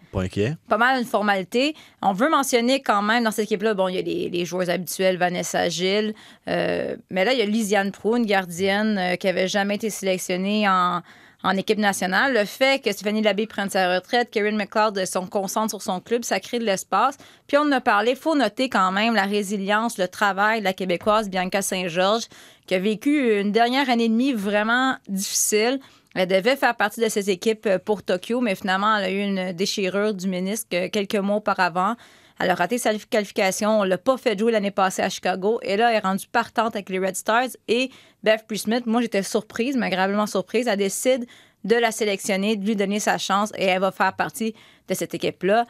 [0.70, 1.76] Pas mal une formalité.
[2.02, 4.70] On veut mentionner quand même dans cette équipe-là, bon, il y a les, les joueurs
[4.70, 6.14] habituels, Vanessa Gilles,
[6.48, 9.90] euh, mais là, il y a Lisiane Prou, une gardienne euh, qui avait jamais été
[9.90, 11.02] sélectionnée en,
[11.44, 12.34] en équipe nationale.
[12.34, 16.24] Le fait que Stéphanie Labbé prenne sa retraite, Karen McLeod son concentre sur son club,
[16.24, 17.18] ça crée de l'espace.
[17.48, 20.66] Puis on en a parlé, il faut noter quand même la résilience, le travail de
[20.66, 22.28] la Québécoise Bianca Saint-Georges,
[22.68, 25.80] qui a vécu une dernière année et demie vraiment difficile.
[26.16, 29.22] Elle devait faire partie de cette équipe euh, pour Tokyo, mais finalement, elle a eu
[29.22, 31.96] une déchirure du ménisque euh, quelques mois auparavant.
[32.40, 33.80] Elle a raté sa qualification.
[33.80, 35.60] On l'a pas fait jouer l'année passée à Chicago.
[35.64, 37.50] Et là, elle est rendue partante avec les Red Stars.
[37.68, 37.90] Et
[38.24, 40.68] Beth Priestman, moi, j'étais surprise, mais agréablement surprise.
[40.68, 41.26] Elle décide
[41.64, 44.54] de la sélectionner, de lui donner sa chance et elle va faire partie
[44.88, 45.66] de cette équipe-là.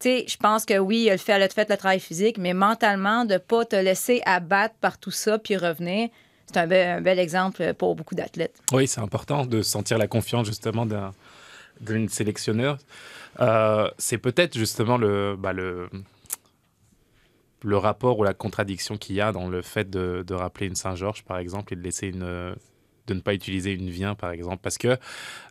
[0.00, 2.54] Tu sais, je pense que oui, elle, fait, elle a fait le travail physique, mais
[2.54, 6.08] mentalement, de ne pas te laisser abattre par tout ça puis revenir,
[6.52, 6.66] c'est un
[7.00, 8.60] bel, exemple pour beaucoup d'athlètes.
[8.72, 11.12] Oui, c'est important de sentir la confiance justement d'un-
[11.80, 12.78] d'une sélectionneur.
[13.40, 15.88] Euh, c'est peut-être justement le, bah, le,
[17.62, 21.22] le rapport ou la contradiction qu'il y a dans le fait de rappeler une Saint-Georges,
[21.24, 22.54] par exemple, et de laisser une
[23.10, 24.96] de ne pas utiliser une vien, par exemple, parce que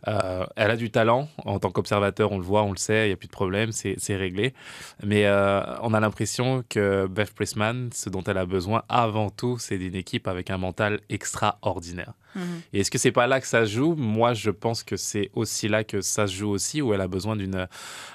[0.08, 1.28] euh, elle a du talent.
[1.44, 3.70] En tant qu'observateur, on le voit, on le sait, il n'y a plus de problème,
[3.72, 4.54] c'est réglé.
[5.02, 9.58] Mais euh, on a l'impression que Beth Pressman, ce dont elle a besoin avant tout,
[9.58, 12.14] c'est d'une équipe avec un mental extraordinaire.
[12.34, 12.42] Mhm.
[12.72, 13.94] Et est-ce que c'est pas là que ça se joue?
[13.96, 17.08] Moi, je pense que c'est aussi là que ça se joue aussi, où elle a
[17.08, 17.66] besoin d'une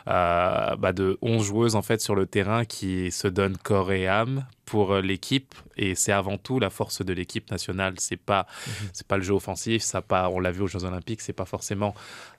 [0.07, 4.07] euh, bah, de 11 joueuses en fait sur le terrain qui se donnent corps et
[4.07, 5.53] âme pour euh, l'équipe.
[5.77, 7.95] Et c'est avant tout la force de l'équipe nationale.
[7.97, 8.47] C'est pas
[8.93, 9.81] c'est pas le jeu offensif.
[9.83, 11.21] Ça pas, on l'a vu aux Jeux Olympiques.
[11.21, 11.93] C'est pas forcément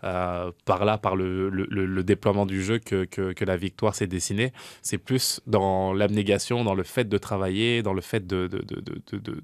[0.05, 3.57] euh, par là, par le, le, le- le déploiement du jeu que, que, que la
[3.57, 4.53] victoire s'est dessinée.
[4.83, 9.19] C'est plus dans l'abnégation, dans le fait de travailler, dans le fait de, de, de,
[9.19, 9.41] de-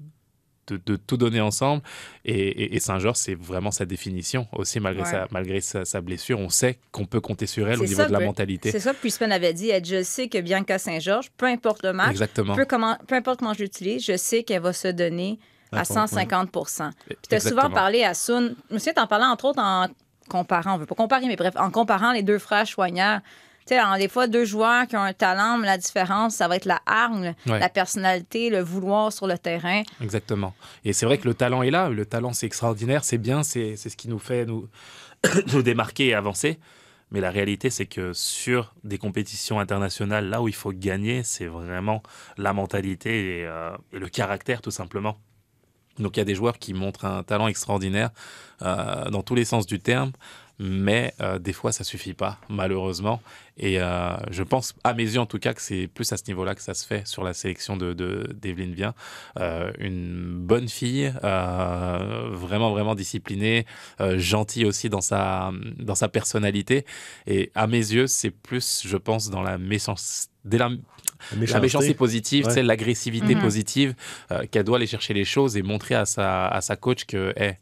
[0.67, 1.81] de- tout donner ensemble.
[2.25, 5.09] Et, et- et Saint-Georges, c'est vraiment sa définition aussi, malgré, Ouais.
[5.11, 6.39] sa, malgré sa, sa blessure.
[6.39, 8.71] On sait qu'on peut compter sur elle au niveau ça, de la mentalité.
[8.71, 9.69] C'est ça que Priestman avait dit.
[9.69, 12.55] Elle, je sais que Bianca Saint-Georges, peu importe le match, Exactement.
[12.55, 15.39] peu, comment, peu importe comment je l'utilise, je sais qu'elle va se donner
[15.71, 18.55] à 150 Puis tu as souvent parlé à Sun.
[18.69, 19.87] Souviens t'en parlais entre autres en
[20.29, 23.21] comparant, on veut pas comparer, mais bref, en comparant les deux frères Choignard.
[23.65, 26.47] Tu sais, en- des fois, deux joueurs qui ont un talent, mais la différence, ça
[26.47, 27.59] va être la hargne, Ouais.
[27.59, 29.83] la personnalité, le vouloir sur le terrain.
[30.01, 30.53] Exactement.
[30.83, 31.89] Et c'est vrai que le talent est là.
[31.89, 34.67] Le talent, c'est extraordinaire, c'est bien, c'est c'est ce qui nous fait nous,
[35.53, 36.59] nous démarquer et avancer.
[37.11, 41.45] Mais la réalité, c'est que sur des compétitions internationales, là où il faut gagner, c'est
[41.45, 42.01] vraiment
[42.37, 45.17] la mentalité et, euh, et le caractère, tout simplement.
[45.99, 48.09] Donc il y a des joueurs qui montrent un talent extraordinaire
[48.63, 50.11] euh, dans tous les sens du terme,
[50.59, 53.21] mais euh, des fois ça suffit pas, malheureusement.
[53.57, 56.23] Et euh, je pense, à mes yeux en tout cas, que c'est plus à ce
[56.27, 58.93] niveau-là que ça se fait sur la sélection de de- d'Evelyne Vien.
[59.39, 63.65] Euh, une bonne fille, euh, vraiment vraiment disciplinée,
[64.01, 66.85] euh, gentille aussi dans sa dans sa personnalité.
[67.27, 70.29] Et à mes yeux, c'est plus, je pense, dans la méchanceté.
[70.51, 71.61] La, la méchanceté.
[71.61, 72.51] méchanceté positive, Ouais.
[72.51, 73.41] c'est l'agressivité Mhm.
[73.41, 73.95] positive,
[74.31, 77.31] euh, qu'elle doit aller chercher les choses et montrer à sa, à sa coach que,
[77.37, 77.55] hey,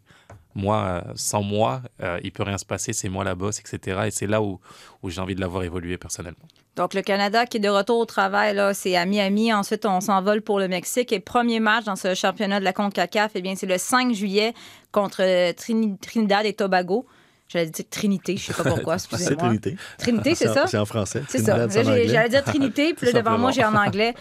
[0.55, 4.01] moi, euh, sans moi, euh, il peut rien se passer, c'est moi la bosse, etc.
[4.07, 4.59] Et c'est là où,
[5.03, 6.45] où j'ai envie de l'avoir évolué personnellement.
[6.75, 9.53] Donc, le Canada qui est de retour au travail, là, c'est à Miami.
[9.53, 11.11] Ensuite, on s'envole pour le Mexique.
[11.11, 14.53] Et premier match dans ce championnat de la CONCACAF, eh bien, c'est le 5 juillet
[14.91, 15.21] contre
[15.53, 17.05] Trini- Trinidad et Tobago.
[17.49, 19.35] J'allais dire Trinité, je sais pas pourquoi, C'est.
[19.35, 19.75] Trinité.
[19.97, 20.67] Trinité, c'est ça?
[20.67, 21.21] C'est en français.
[21.27, 21.67] C'est ça.
[21.67, 24.13] J'allais dire Trinité, puis là, devant moi, j'ai en anglais.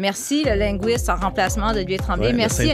[0.00, 2.28] Merci, le linguiste en remplacement de Dieu Tremblay.
[2.28, 2.72] Ouais, Merci.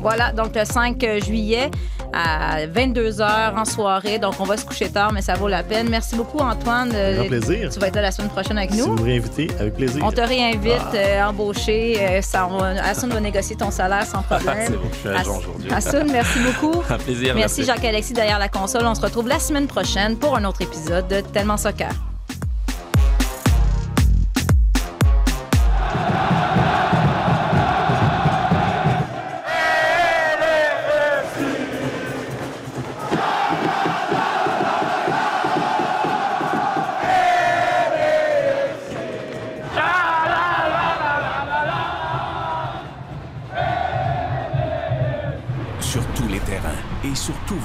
[0.00, 1.68] Voilà, donc le 5 juillet
[2.12, 4.20] à 22h en soirée.
[4.20, 5.88] Donc, on va se coucher tard, mais ça vaut la peine.
[5.90, 6.94] Merci beaucoup, Antoine.
[6.94, 7.68] Un grand plaisir.
[7.70, 8.84] Tu vas être là la semaine prochaine avec Si nous.
[8.84, 10.04] vous me réinvitez, avec plaisir.
[10.06, 10.94] On te réinvite, Ah.
[10.96, 11.96] euh, embauché.
[12.00, 14.58] euh, ça, on, Assun va négocier ton salaire sans problème.
[14.64, 15.72] c'est bon, je suis agent As- aujourd'hui.
[15.72, 16.80] Assun, merci beaucoup.
[16.90, 17.34] Un plaisir.
[17.34, 18.86] Merci Jacques-Alexis derrière la console.
[18.86, 21.90] On se retrouve la semaine prochaine pour un autre épisode de Tellement Soccer.